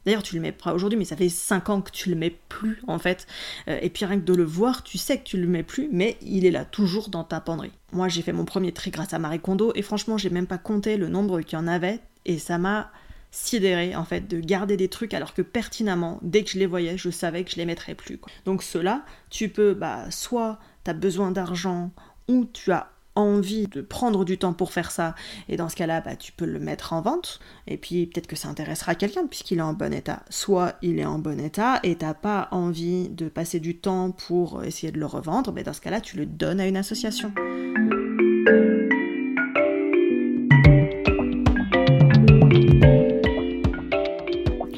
D'ailleurs, 0.05 0.23
tu 0.23 0.35
le 0.35 0.41
mets 0.41 0.51
pas 0.51 0.73
aujourd'hui, 0.73 0.97
mais 0.97 1.05
ça 1.05 1.15
fait 1.15 1.29
5 1.29 1.69
ans 1.69 1.81
que 1.81 1.91
tu 1.91 2.09
le 2.09 2.15
mets 2.15 2.35
plus, 2.49 2.81
en 2.88 2.99
fait. 2.99 3.27
Euh, 3.67 3.79
et 3.81 3.89
puis 3.89 4.05
rien 4.05 4.19
que 4.19 4.25
de 4.25 4.33
le 4.33 4.43
voir, 4.43 4.83
tu 4.83 4.97
sais 4.97 5.17
que 5.17 5.23
tu 5.23 5.38
le 5.38 5.47
mets 5.47 5.63
plus, 5.63 5.89
mais 5.91 6.17
il 6.21 6.45
est 6.45 6.51
là, 6.51 6.65
toujours 6.65 7.09
dans 7.09 7.23
ta 7.23 7.39
penderie. 7.41 7.71
Moi, 7.91 8.07
j'ai 8.07 8.21
fait 8.21 8.33
mon 8.33 8.45
premier 8.45 8.71
tri 8.71 8.91
grâce 8.91 9.13
à 9.13 9.19
Marie 9.19 9.39
Kondo, 9.39 9.71
et 9.75 9.81
franchement, 9.81 10.17
j'ai 10.17 10.29
même 10.29 10.47
pas 10.47 10.57
compté 10.57 10.97
le 10.97 11.07
nombre 11.07 11.41
qu'il 11.41 11.57
y 11.57 11.62
en 11.62 11.67
avait, 11.67 11.99
et 12.25 12.39
ça 12.39 12.57
m'a 12.57 12.91
sidéré, 13.31 13.95
en 13.95 14.05
fait, 14.05 14.27
de 14.27 14.39
garder 14.39 14.77
des 14.77 14.88
trucs 14.88 15.13
alors 15.13 15.33
que 15.33 15.41
pertinemment, 15.41 16.19
dès 16.21 16.43
que 16.43 16.49
je 16.49 16.59
les 16.59 16.65
voyais, 16.65 16.97
je 16.97 17.09
savais 17.09 17.43
que 17.43 17.51
je 17.51 17.57
les 17.57 17.65
mettrais 17.65 17.95
plus. 17.95 18.19
Donc 18.45 18.63
cela, 18.63 19.03
tu 19.29 19.49
peux, 19.49 19.73
bah, 19.73 20.09
soit 20.09 20.59
tu 20.83 20.91
as 20.91 20.93
besoin 20.93 21.31
d'argent, 21.31 21.91
ou 22.27 22.45
tu 22.45 22.71
as 22.71 22.91
envie 23.15 23.67
de 23.67 23.82
prendre 23.82 24.24
du 24.24 24.38
temps 24.38 24.54
pour 24.54 24.72
faire 24.72 24.91
ça, 24.91 25.15
et 25.48 25.58
dans 25.58 25.69
ce 25.69 25.76
cas-là, 25.76 26.02
bah, 26.02 26.15
tu 26.15 26.32
peux 26.32 26.45
le 26.45 26.60
mettre 26.60 26.93
en 26.93 27.02
vente, 27.02 27.39
et 27.67 27.78
puis 27.78 28.06
peut-être 28.06 28.28
que 28.28 28.36
ça 28.36 28.48
intéressera 28.48 28.95
quelqu'un 28.95 29.28
puisqu'il 29.28 29.60
est 29.60 29.62
en 29.62 29.74
bon 29.74 29.93
état. 29.93 30.24
Soit 30.30 30.76
il 30.82 31.00
est 31.00 31.06
en 31.06 31.19
bon 31.19 31.39
état 31.39 31.80
et 31.84 31.95
t'as 31.95 32.13
pas 32.13 32.48
envie 32.52 33.10
de 33.10 33.30
passer 33.30 33.60
du 33.60 33.78
temps 33.78 34.12
pour 34.12 34.63
essayer 34.63 34.91
de 34.91 35.00
le 35.00 35.06
revendre, 35.06 35.52
mais 35.52 35.63
dans 35.63 35.74
ce 35.74 35.82
cas-là, 35.82 36.02
tu 36.02 36.17
le 36.17 36.26
donnes 36.26 36.60
à 36.60 36.67
une 36.67 36.78
association. 36.78 37.34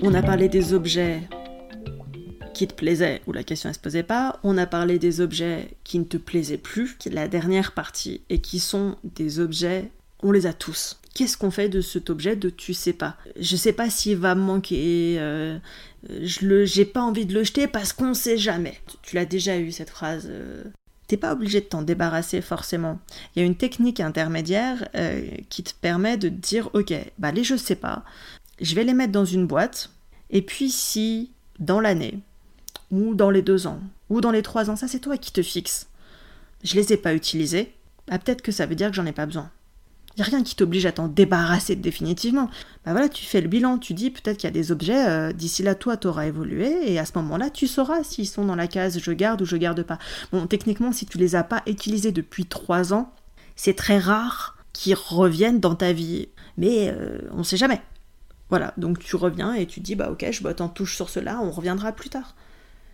On 0.04 0.14
a 0.16 0.24
parlé 0.24 0.50
des 0.50 0.74
objets 0.74 1.22
qui 2.62 2.68
te 2.68 2.76
plaisait, 2.76 3.24
où 3.26 3.34
la 3.34 3.44
question 3.44 3.70
ne 3.70 3.74
se 3.74 3.80
posait 3.80 4.04
pas. 4.04 4.40
On 4.44 4.56
a 4.56 4.68
parlé 4.68 5.00
des 5.00 5.20
objets 5.20 5.70
qui 5.84 5.98
ne 5.98 6.04
te 6.04 6.18
plaisaient 6.18 6.60
plus, 6.60 6.96
la 7.10 7.28
dernière 7.28 7.72
partie, 7.72 8.22
et 8.30 8.38
qui 8.38 8.60
sont 8.60 8.98
des 9.04 9.40
objets, 9.40 9.90
on 10.22 10.32
les 10.32 10.46
a 10.46 10.54
tous. 10.54 11.00
Qu'est-ce 11.16 11.40
qu'on 11.40 11.50
fait 11.50 11.70
de 11.70 11.82
cet 11.82 12.12
objet 12.12 12.36
de 12.36 12.52
tu 12.52 12.76
sais 12.76 12.94
pas? 12.94 13.18
Je 13.40 13.56
sais 13.56 13.74
pas 13.74 13.90
s'il 13.90 14.18
va 14.18 14.36
me 14.36 14.44
manquer, 14.44 15.16
euh, 15.18 15.58
je 16.08 16.46
le, 16.46 16.66
j'ai 16.66 16.86
pas 16.86 17.02
envie 17.02 17.26
de 17.26 17.34
le 17.34 17.44
jeter 17.44 17.66
parce 17.66 17.94
qu'on 17.94 18.14
sait 18.14 18.38
jamais. 18.38 18.80
Tu, 19.02 19.16
l'as 19.16 19.26
déjà 19.26 19.58
eu 19.58 19.72
cette 19.72 19.90
phrase. 19.90 20.28
Euh, 20.30 20.64
T'es 21.08 21.18
pas 21.18 21.34
obligé 21.34 21.62
de 21.62 21.66
t'en 21.66 21.82
débarrasser 21.82 22.42
forcément. 22.42 23.00
Il 23.36 23.40
y 23.40 23.42
a 23.42 23.46
une 23.46 23.58
technique 23.58 24.00
intermédiaire 24.00 24.88
euh, 24.94 25.26
qui 25.50 25.64
te 25.64 25.74
permet 25.82 26.18
de 26.18 26.30
dire 26.30 26.70
ok, 26.74 26.94
bah 27.18 27.32
les 27.32 27.44
je 27.44 27.56
sais 27.56 27.76
pas, 27.76 28.06
je 28.62 28.76
vais 28.76 28.84
les 28.84 28.94
mettre 28.94 29.14
dans 29.14 29.26
une 29.26 29.48
boîte, 29.48 29.90
et 30.30 30.44
puis 30.44 30.70
si 30.70 31.32
dans 31.60 31.80
l'année 31.80 32.20
ou 32.92 33.16
dans 33.16 33.30
les 33.30 33.42
deux 33.42 33.68
ans, 33.68 33.80
ou 34.10 34.22
dans 34.22 34.32
les 34.32 34.42
trois 34.42 34.70
ans, 34.70 34.76
ça 34.76 34.88
c'est 34.88 35.00
toi 35.00 35.18
qui 35.18 35.32
te 35.32 35.42
fixes. 35.42 35.88
Je 36.64 36.76
les 36.76 36.94
ai 36.94 36.98
pas 36.98 37.14
utilisés, 37.14 37.74
bah 38.08 38.20
peut-être 38.20 38.42
que 38.42 38.52
ça 38.52 38.66
veut 38.66 38.76
dire 38.76 38.90
que 38.90 38.96
j'en 38.96 39.06
ai 39.06 39.12
pas 39.12 39.26
besoin. 39.26 39.50
Il 40.18 40.22
a 40.22 40.26
rien 40.26 40.44
qui 40.44 40.56
t'oblige 40.56 40.86
à 40.86 40.92
t'en 40.92 41.08
débarrasser 41.08 41.78
définitivement. 41.78 42.50
Bah 42.86 42.92
voilà, 42.92 43.08
tu 43.08 43.26
fais 43.26 43.40
le 43.40 43.48
bilan, 43.48 43.78
tu 43.78 43.94
dis 43.94 44.12
peut-être 44.12 44.38
qu'il 44.38 44.48
y 44.48 44.50
a 44.50 44.52
des 44.52 44.72
objets, 44.74 45.08
euh, 45.08 45.32
d'ici 45.32 45.64
là 45.64 45.74
toi 45.74 45.96
t'auras 45.96 46.28
évolué, 46.28 46.92
et 46.92 47.00
à 47.00 47.06
ce 47.06 47.14
moment-là 47.16 47.50
tu 47.50 47.66
sauras 47.66 48.04
s'ils 48.04 48.28
sont 48.28 48.44
dans 48.44 48.56
la 48.56 48.68
case 48.68 49.00
je 49.00 49.12
garde 49.14 49.42
ou 49.42 49.46
je 49.46 49.56
garde 49.56 49.84
pas. 49.84 50.00
Bon, 50.34 50.46
techniquement, 50.48 50.92
si 50.92 51.06
tu 51.06 51.18
les 51.18 51.36
as 51.36 51.44
pas 51.44 51.64
utilisés 51.66 52.12
depuis 52.12 52.46
trois 52.46 52.94
ans, 52.94 53.14
c'est 53.56 53.76
très 53.76 54.00
rare 54.00 54.58
qu'ils 54.74 54.96
reviennent 54.96 55.60
dans 55.60 55.76
ta 55.76 55.94
vie. 55.94 56.28
Mais 56.58 56.90
euh, 56.90 57.20
on 57.32 57.44
sait 57.44 57.58
jamais. 57.58 57.82
Voilà, 58.50 58.74
donc 58.76 59.00
tu 59.00 59.16
reviens 59.16 59.54
et 59.54 59.66
tu 59.66 59.80
dis 59.80 59.96
bah 59.96 60.12
ok, 60.12 60.26
je 60.30 60.44
botte 60.44 60.62
touche 60.74 60.96
sur 60.96 61.10
cela, 61.10 61.40
on 61.42 61.52
reviendra 61.52 61.94
plus 61.94 62.10
tard. 62.10 62.36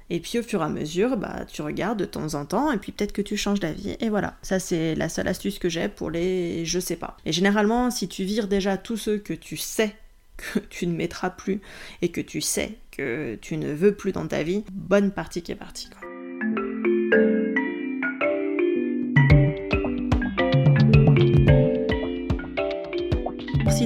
Et 0.09 0.19
puis 0.19 0.39
au 0.39 0.43
fur 0.43 0.61
et 0.61 0.65
à 0.65 0.69
mesure, 0.69 1.17
bah, 1.17 1.45
tu 1.45 1.61
regardes 1.61 1.99
de 1.99 2.05
temps 2.05 2.33
en 2.35 2.45
temps 2.45 2.71
et 2.71 2.77
puis 2.77 2.91
peut-être 2.91 3.11
que 3.11 3.21
tu 3.21 3.37
changes 3.37 3.59
d'avis. 3.59 3.95
Et 3.99 4.09
voilà, 4.09 4.37
ça 4.41 4.59
c'est 4.59 4.95
la 4.95 5.09
seule 5.09 5.27
astuce 5.27 5.59
que 5.59 5.69
j'ai 5.69 5.89
pour 5.89 6.09
les 6.09 6.65
je 6.65 6.79
sais 6.79 6.95
pas. 6.95 7.17
Et 7.25 7.31
généralement, 7.31 7.91
si 7.91 8.07
tu 8.07 8.23
vires 8.23 8.47
déjà 8.47 8.77
tous 8.77 8.97
ceux 8.97 9.17
que 9.17 9.33
tu 9.33 9.57
sais 9.57 9.95
que 10.37 10.59
tu 10.69 10.87
ne 10.87 10.95
mettras 10.95 11.29
plus 11.29 11.61
et 12.01 12.09
que 12.09 12.21
tu 12.21 12.41
sais 12.41 12.77
que 12.91 13.37
tu 13.41 13.57
ne 13.57 13.71
veux 13.73 13.93
plus 13.93 14.11
dans 14.11 14.27
ta 14.27 14.43
vie, 14.43 14.63
bonne 14.71 15.11
partie 15.11 15.41
qui 15.41 15.51
est 15.51 15.55
partie. 15.55 15.89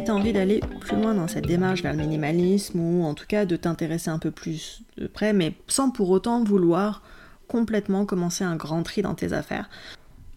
Envie 0.09 0.33
d'aller 0.33 0.61
plus 0.79 0.95
loin 0.95 1.13
dans 1.13 1.27
cette 1.27 1.45
démarche 1.45 1.83
vers 1.83 1.93
le 1.93 1.99
minimalisme, 1.99 2.79
ou 2.79 3.03
en 3.03 3.13
tout 3.13 3.25
cas 3.27 3.45
de 3.45 3.55
t'intéresser 3.55 4.09
un 4.09 4.19
peu 4.19 4.31
plus 4.31 4.81
de 4.97 5.07
près, 5.07 5.33
mais 5.33 5.53
sans 5.67 5.91
pour 5.91 6.09
autant 6.09 6.43
vouloir 6.43 7.03
complètement 7.47 8.05
commencer 8.05 8.43
un 8.43 8.55
grand 8.55 8.83
tri 8.83 9.01
dans 9.01 9.13
tes 9.13 9.33
affaires, 9.33 9.69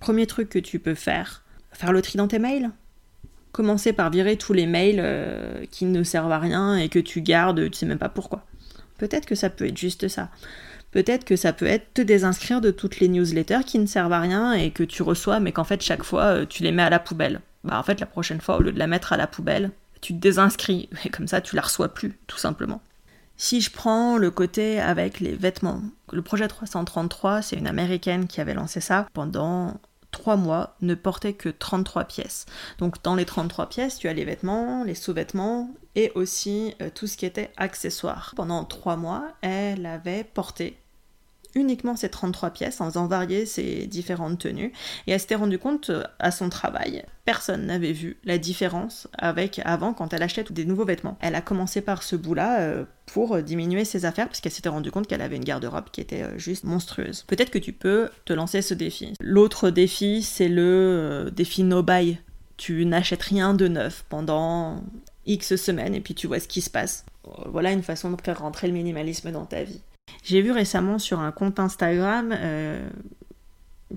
premier 0.01 0.27
truc 0.27 0.49
que 0.49 0.59
tu 0.59 0.79
peux 0.79 0.95
faire, 0.95 1.43
faire 1.73 1.93
le 1.93 2.03
tri 2.03 2.19
dans 2.19 2.29
tes 2.29 2.39
mails. 2.39 2.71
Commencer 3.53 3.93
par 3.93 4.11
virer 4.11 4.37
tous 4.37 4.53
les 4.53 4.67
mails 4.67 4.99
euh, 4.99 5.65
qui 5.71 5.85
ne 5.85 6.03
servent 6.03 6.33
à 6.33 6.41
rien 6.41 6.75
et 6.75 6.89
que 6.89 6.99
tu 6.99 7.21
gardes, 7.21 7.71
tu 7.71 7.79
sais 7.79 7.87
même 7.87 7.99
pas 7.99 8.09
pourquoi. 8.09 8.45
Peut-être 8.99 9.27
que 9.27 9.37
ça 9.37 9.49
peut 9.49 9.67
être 9.67 9.79
juste 9.79 10.09
ça. 10.09 10.29
Peut-être 10.91 11.25
que 11.25 11.37
ça 11.37 11.53
peut 11.53 11.67
être 11.67 11.95
te 11.95 12.03
désinscrire 12.03 12.61
de 12.61 12.73
toutes 12.73 12.99
les 12.99 13.09
newsletters 13.09 13.65
qui 13.65 13.79
ne 13.79 13.87
servent 13.87 14.13
à 14.13 14.21
rien 14.21 14.53
et 14.53 14.73
que 14.73 14.83
tu 14.83 15.03
reçois, 15.03 15.39
mais 15.39 15.53
qu'en 15.53 15.65
fait 15.65 15.83
chaque 15.83 16.03
fois 16.03 16.25
euh, 16.25 16.47
tu 16.47 16.65
les 16.65 16.73
mets 16.73 16.83
à 16.83 16.91
la 16.91 16.99
poubelle 16.99 17.41
bah 17.65 17.79
en 17.79 17.83
fait 17.83 18.01
la 18.01 18.07
prochaine 18.07 18.41
fois 18.41 18.57
au 18.57 18.61
lieu 18.61 18.73
de 18.73 18.79
la 18.79 18.87
mettre 18.87 19.13
à 19.13 19.17
la 19.17 19.27
poubelle, 19.27 19.71
tu 20.01 20.15
te 20.15 20.19
désinscris 20.19 20.89
et 21.05 21.09
comme 21.09 21.29
ça 21.29 21.41
tu 21.41 21.57
la 21.57 21.63
reçois 21.63 21.89
plus 21.89 22.19
tout 22.27 22.39
simplement. 22.39 22.81
Si 23.37 23.61
je 23.61 23.71
prends 23.71 24.17
le 24.17 24.31
côté 24.31 24.81
avec 24.81 25.19
les 25.19 25.35
vêtements, 25.35 25.83
le 26.13 26.23
projet 26.23 26.47
333, 26.47 27.43
c'est 27.43 27.57
une 27.57 27.67
américaine 27.67 28.29
qui 28.29 28.41
avait 28.41 28.55
lancé 28.55 28.81
ça 28.81 29.09
pendant 29.13 29.81
3 30.13 30.37
mois, 30.37 30.77
ne 30.81 30.95
portait 30.95 31.33
que 31.33 31.49
33 31.49 32.05
pièces. 32.05 32.47
Donc 32.79 33.03
dans 33.03 33.17
les 33.17 33.25
33 33.25 33.69
pièces, 33.69 33.99
tu 33.99 34.07
as 34.09 34.13
les 34.13 34.25
vêtements, 34.25 34.85
les 34.85 34.95
sous-vêtements 34.95 35.71
et 35.97 36.13
aussi 36.15 36.75
euh, 36.81 36.89
tout 36.95 37.09
ce 37.09 37.17
qui 37.17 37.27
était 37.27 37.51
accessoires. 37.57 38.33
Pendant 38.37 38.65
3 38.65 38.97
mois, 38.97 39.33
elle 39.41 39.87
avait 39.87 40.23
porté 40.23 40.79
uniquement 41.55 41.97
ces 41.97 42.09
33 42.09 42.51
pièces 42.51 42.81
en 42.81 42.87
faisant 42.87 43.07
varier 43.07 43.47
ses 43.47 43.87
différentes 43.87 44.39
tenues. 44.39 44.73
Et 45.07 45.13
elle 45.13 45.21
s'était 45.21 45.35
rendue 45.35 45.59
compte 45.59 45.91
euh, 45.91 46.03
à 46.19 46.31
son 46.31 46.49
travail, 46.49 47.05
personne 47.25 47.67
n'avait 47.67 47.93
vu 47.93 48.19
la 48.25 48.39
différence 48.39 49.09
avec 49.17 49.61
avant 49.65 49.95
quand 49.95 50.13
elle 50.13 50.23
achetait 50.23 50.45
des 50.51 50.65
nouveaux 50.65 50.85
vêtements. 50.85 51.17
Elle 51.21 51.35
a 51.35 51.41
commencé 51.41 51.81
par 51.81 52.03
ce 52.03 52.17
bout-là 52.17 52.61
euh, 52.61 52.85
pour 53.07 53.43
diminuer 53.43 53.85
ses 53.85 54.05
affaires 54.05 54.27
parce 54.27 54.41
qu'elle 54.41 54.53
s'était 54.53 54.69
rendue 54.69 54.91
compte 54.91 55.07
qu'elle 55.07 55.23
avait 55.23 55.37
une 55.37 55.45
garde-robe 55.45 55.91
qui 55.91 56.01
était 56.01 56.23
euh, 56.23 56.39
juste 56.39 56.65
monstrueuse. 56.65 57.25
Peut-être 57.27 57.51
que 57.51 57.59
tu 57.59 57.73
peux 57.73 58.09
te 58.25 58.33
lancer 58.33 58.63
ce 58.63 58.75
défi. 58.75 59.15
L'autre 59.21 59.71
défi, 59.71 60.23
c'est 60.23 60.49
le 60.49 61.31
défi 61.35 61.63
no 61.63 61.83
buy. 61.83 62.19
Tu 62.57 62.87
n'achètes 62.87 63.23
rien 63.23 63.55
de 63.55 63.67
neuf 63.67 64.05
pendant 64.09 64.83
X 65.27 65.57
semaines 65.57 65.95
et 65.95 66.01
puis 66.01 66.15
tu 66.15 66.27
vois 66.27 66.41
ce 66.41 66.49
qui 66.49 66.61
se 66.61 66.71
passe. 66.71 67.05
Voilà 67.47 67.73
une 67.73 67.83
façon 67.83 68.11
de 68.11 68.21
faire 68.21 68.41
rentrer 68.41 68.69
le 68.69 68.75
minimalisme 68.75 69.33
dans 69.33 69.47
ta 69.47 69.63
vie. 69.65 69.81
J'ai 70.25 70.41
vu 70.41 70.53
récemment 70.53 70.99
sur 70.99 71.21
un 71.21 71.33
compte 71.33 71.61
Instagram 71.61 72.35
euh, 72.35 72.89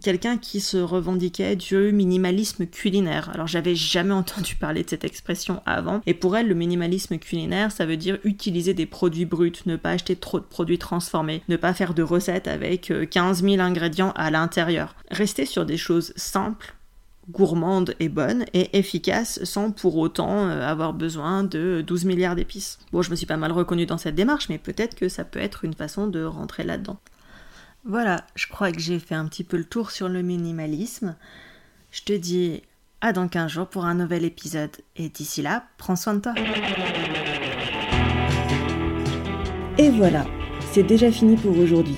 quelqu'un 0.01 0.37
qui 0.37 0.59
se 0.59 0.77
revendiquait 0.77 1.55
du 1.55 1.91
minimalisme 1.91 2.65
culinaire. 2.67 3.29
Alors 3.33 3.47
j'avais 3.47 3.75
jamais 3.75 4.13
entendu 4.13 4.55
parler 4.55 4.83
de 4.83 4.89
cette 4.89 5.05
expression 5.05 5.61
avant. 5.65 6.01
Et 6.05 6.13
pour 6.13 6.35
elle, 6.35 6.47
le 6.47 6.55
minimalisme 6.55 7.17
culinaire, 7.17 7.71
ça 7.71 7.85
veut 7.85 7.97
dire 7.97 8.19
utiliser 8.23 8.73
des 8.73 8.85
produits 8.85 9.25
bruts, 9.25 9.53
ne 9.65 9.75
pas 9.75 9.91
acheter 9.91 10.15
trop 10.15 10.39
de 10.39 10.45
produits 10.45 10.77
transformés, 10.77 11.43
ne 11.47 11.55
pas 11.55 11.73
faire 11.73 11.93
de 11.93 12.03
recettes 12.03 12.47
avec 12.47 12.91
15 13.09 13.43
euh, 13.43 13.49
000 13.49 13.61
ingrédients 13.61 14.11
à 14.15 14.29
l'intérieur. 14.29 14.95
Rester 15.09 15.45
sur 15.45 15.65
des 15.65 15.77
choses 15.77 16.13
simples 16.15 16.76
gourmande 17.29 17.95
et 17.99 18.09
bonne 18.09 18.45
et 18.53 18.77
efficace 18.77 19.43
sans 19.43 19.71
pour 19.71 19.97
autant 19.97 20.47
euh, 20.47 20.61
avoir 20.61 20.93
besoin 20.93 21.43
de 21.43 21.83
12 21.85 22.05
milliards 22.05 22.35
d'épices. 22.35 22.79
Bon, 22.91 23.01
je 23.01 23.11
me 23.11 23.15
suis 23.15 23.25
pas 23.25 23.37
mal 23.37 23.51
reconnue 23.51 23.85
dans 23.85 23.97
cette 23.97 24.15
démarche, 24.15 24.49
mais 24.49 24.57
peut-être 24.57 24.95
que 24.95 25.09
ça 25.09 25.25
peut 25.25 25.39
être 25.39 25.65
une 25.65 25.73
façon 25.73 26.07
de 26.07 26.23
rentrer 26.23 26.63
là-dedans. 26.63 26.97
Voilà, 27.85 28.25
je 28.35 28.47
crois 28.47 28.71
que 28.71 28.79
j'ai 28.79 28.99
fait 28.99 29.15
un 29.15 29.25
petit 29.27 29.43
peu 29.43 29.57
le 29.57 29.65
tour 29.65 29.91
sur 29.91 30.09
le 30.09 30.21
minimalisme. 30.21 31.15
Je 31.91 32.01
te 32.01 32.13
dis 32.13 32.63
à 33.01 33.13
dans 33.13 33.27
15 33.27 33.51
jours 33.51 33.67
pour 33.67 33.85
un 33.85 33.93
nouvel 33.93 34.25
épisode 34.25 34.75
et 34.95 35.09
d'ici 35.09 35.41
là, 35.41 35.65
prends 35.77 35.95
soin 35.95 36.15
de 36.15 36.19
toi. 36.19 36.33
Et 39.77 39.89
voilà, 39.91 40.25
c'est 40.71 40.83
déjà 40.83 41.11
fini 41.11 41.35
pour 41.35 41.57
aujourd'hui. 41.57 41.97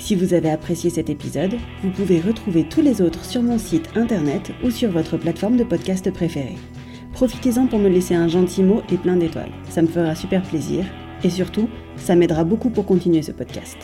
Si 0.00 0.14
vous 0.16 0.32
avez 0.32 0.50
apprécié 0.50 0.88
cet 0.88 1.10
épisode, 1.10 1.56
vous 1.84 1.90
pouvez 1.90 2.20
retrouver 2.20 2.64
tous 2.64 2.80
les 2.80 3.02
autres 3.02 3.24
sur 3.24 3.42
mon 3.42 3.58
site 3.58 3.90
internet 3.94 4.50
ou 4.64 4.70
sur 4.70 4.90
votre 4.90 5.18
plateforme 5.18 5.58
de 5.58 5.62
podcast 5.62 6.10
préférée. 6.10 6.56
Profitez-en 7.12 7.66
pour 7.66 7.78
me 7.78 7.88
laisser 7.88 8.14
un 8.14 8.26
gentil 8.26 8.62
mot 8.62 8.80
et 8.90 8.96
plein 8.96 9.16
d'étoiles. 9.16 9.52
Ça 9.68 9.82
me 9.82 9.86
fera 9.86 10.14
super 10.14 10.42
plaisir 10.42 10.86
et 11.22 11.28
surtout, 11.28 11.68
ça 11.96 12.16
m'aidera 12.16 12.44
beaucoup 12.44 12.70
pour 12.70 12.86
continuer 12.86 13.20
ce 13.20 13.30
podcast. 13.30 13.76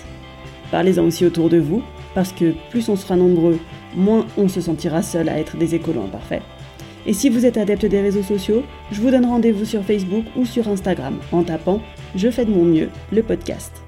Parlez-en 0.71 1.05
aussi 1.05 1.27
autour 1.27 1.51
de 1.51 1.59
vous, 1.59 1.83
parce 2.15 2.33
que 2.33 2.55
plus 2.71 2.89
on 2.89 2.97
sera 2.97 3.15
nombreux, 3.15 3.59
moins 3.95 4.27
on 4.39 4.49
se 4.49 4.63
sentira 4.63 5.03
seul 5.03 5.29
à 5.29 5.39
être 5.39 5.59
des 5.59 5.75
écolos 5.75 6.03
imparfaits. 6.03 6.43
Et 7.05 7.13
si 7.13 7.29
vous 7.29 7.45
êtes 7.45 7.59
adepte 7.59 7.87
des 7.87 8.01
réseaux 8.01 8.23
sociaux, 8.23 8.63
je 8.91 9.03
vous 9.03 9.11
donne 9.11 9.27
rendez-vous 9.27 9.67
sur 9.67 9.85
Facebook 9.85 10.25
ou 10.35 10.47
sur 10.47 10.67
Instagram 10.67 11.19
en 11.31 11.45
tapant 11.45 11.83
Je 12.17 12.31
fais 12.31 12.47
de 12.47 12.51
mon 12.51 12.65
mieux, 12.65 12.89
le 13.13 13.23
podcast. 13.23 13.86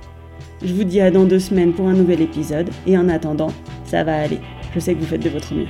Je 0.62 0.75
vous 0.75 0.85
dis 0.85 1.01
à 1.01 1.11
dans 1.11 1.25
deux 1.25 1.38
semaines 1.38 1.73
pour 1.73 1.87
un 1.87 1.94
nouvel 1.94 2.21
épisode 2.21 2.68
et 2.87 2.99
en 2.99 3.09
attendant, 3.09 3.53
ça 3.85 4.03
va 4.03 4.16
aller. 4.16 4.40
Je 4.75 4.81
sais 4.81 4.94
que 4.94 5.01
vous 5.01 5.07
faites 5.07 5.23
de 5.23 5.31
votre 5.31 5.55
mieux. 5.55 5.68